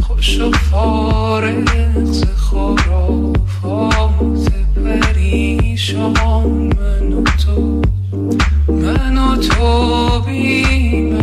[0.01, 1.69] خوش و فارغ
[2.35, 3.83] خرافات
[4.85, 6.11] پریشان
[6.79, 7.81] من و تو.
[8.67, 11.22] من و تو بی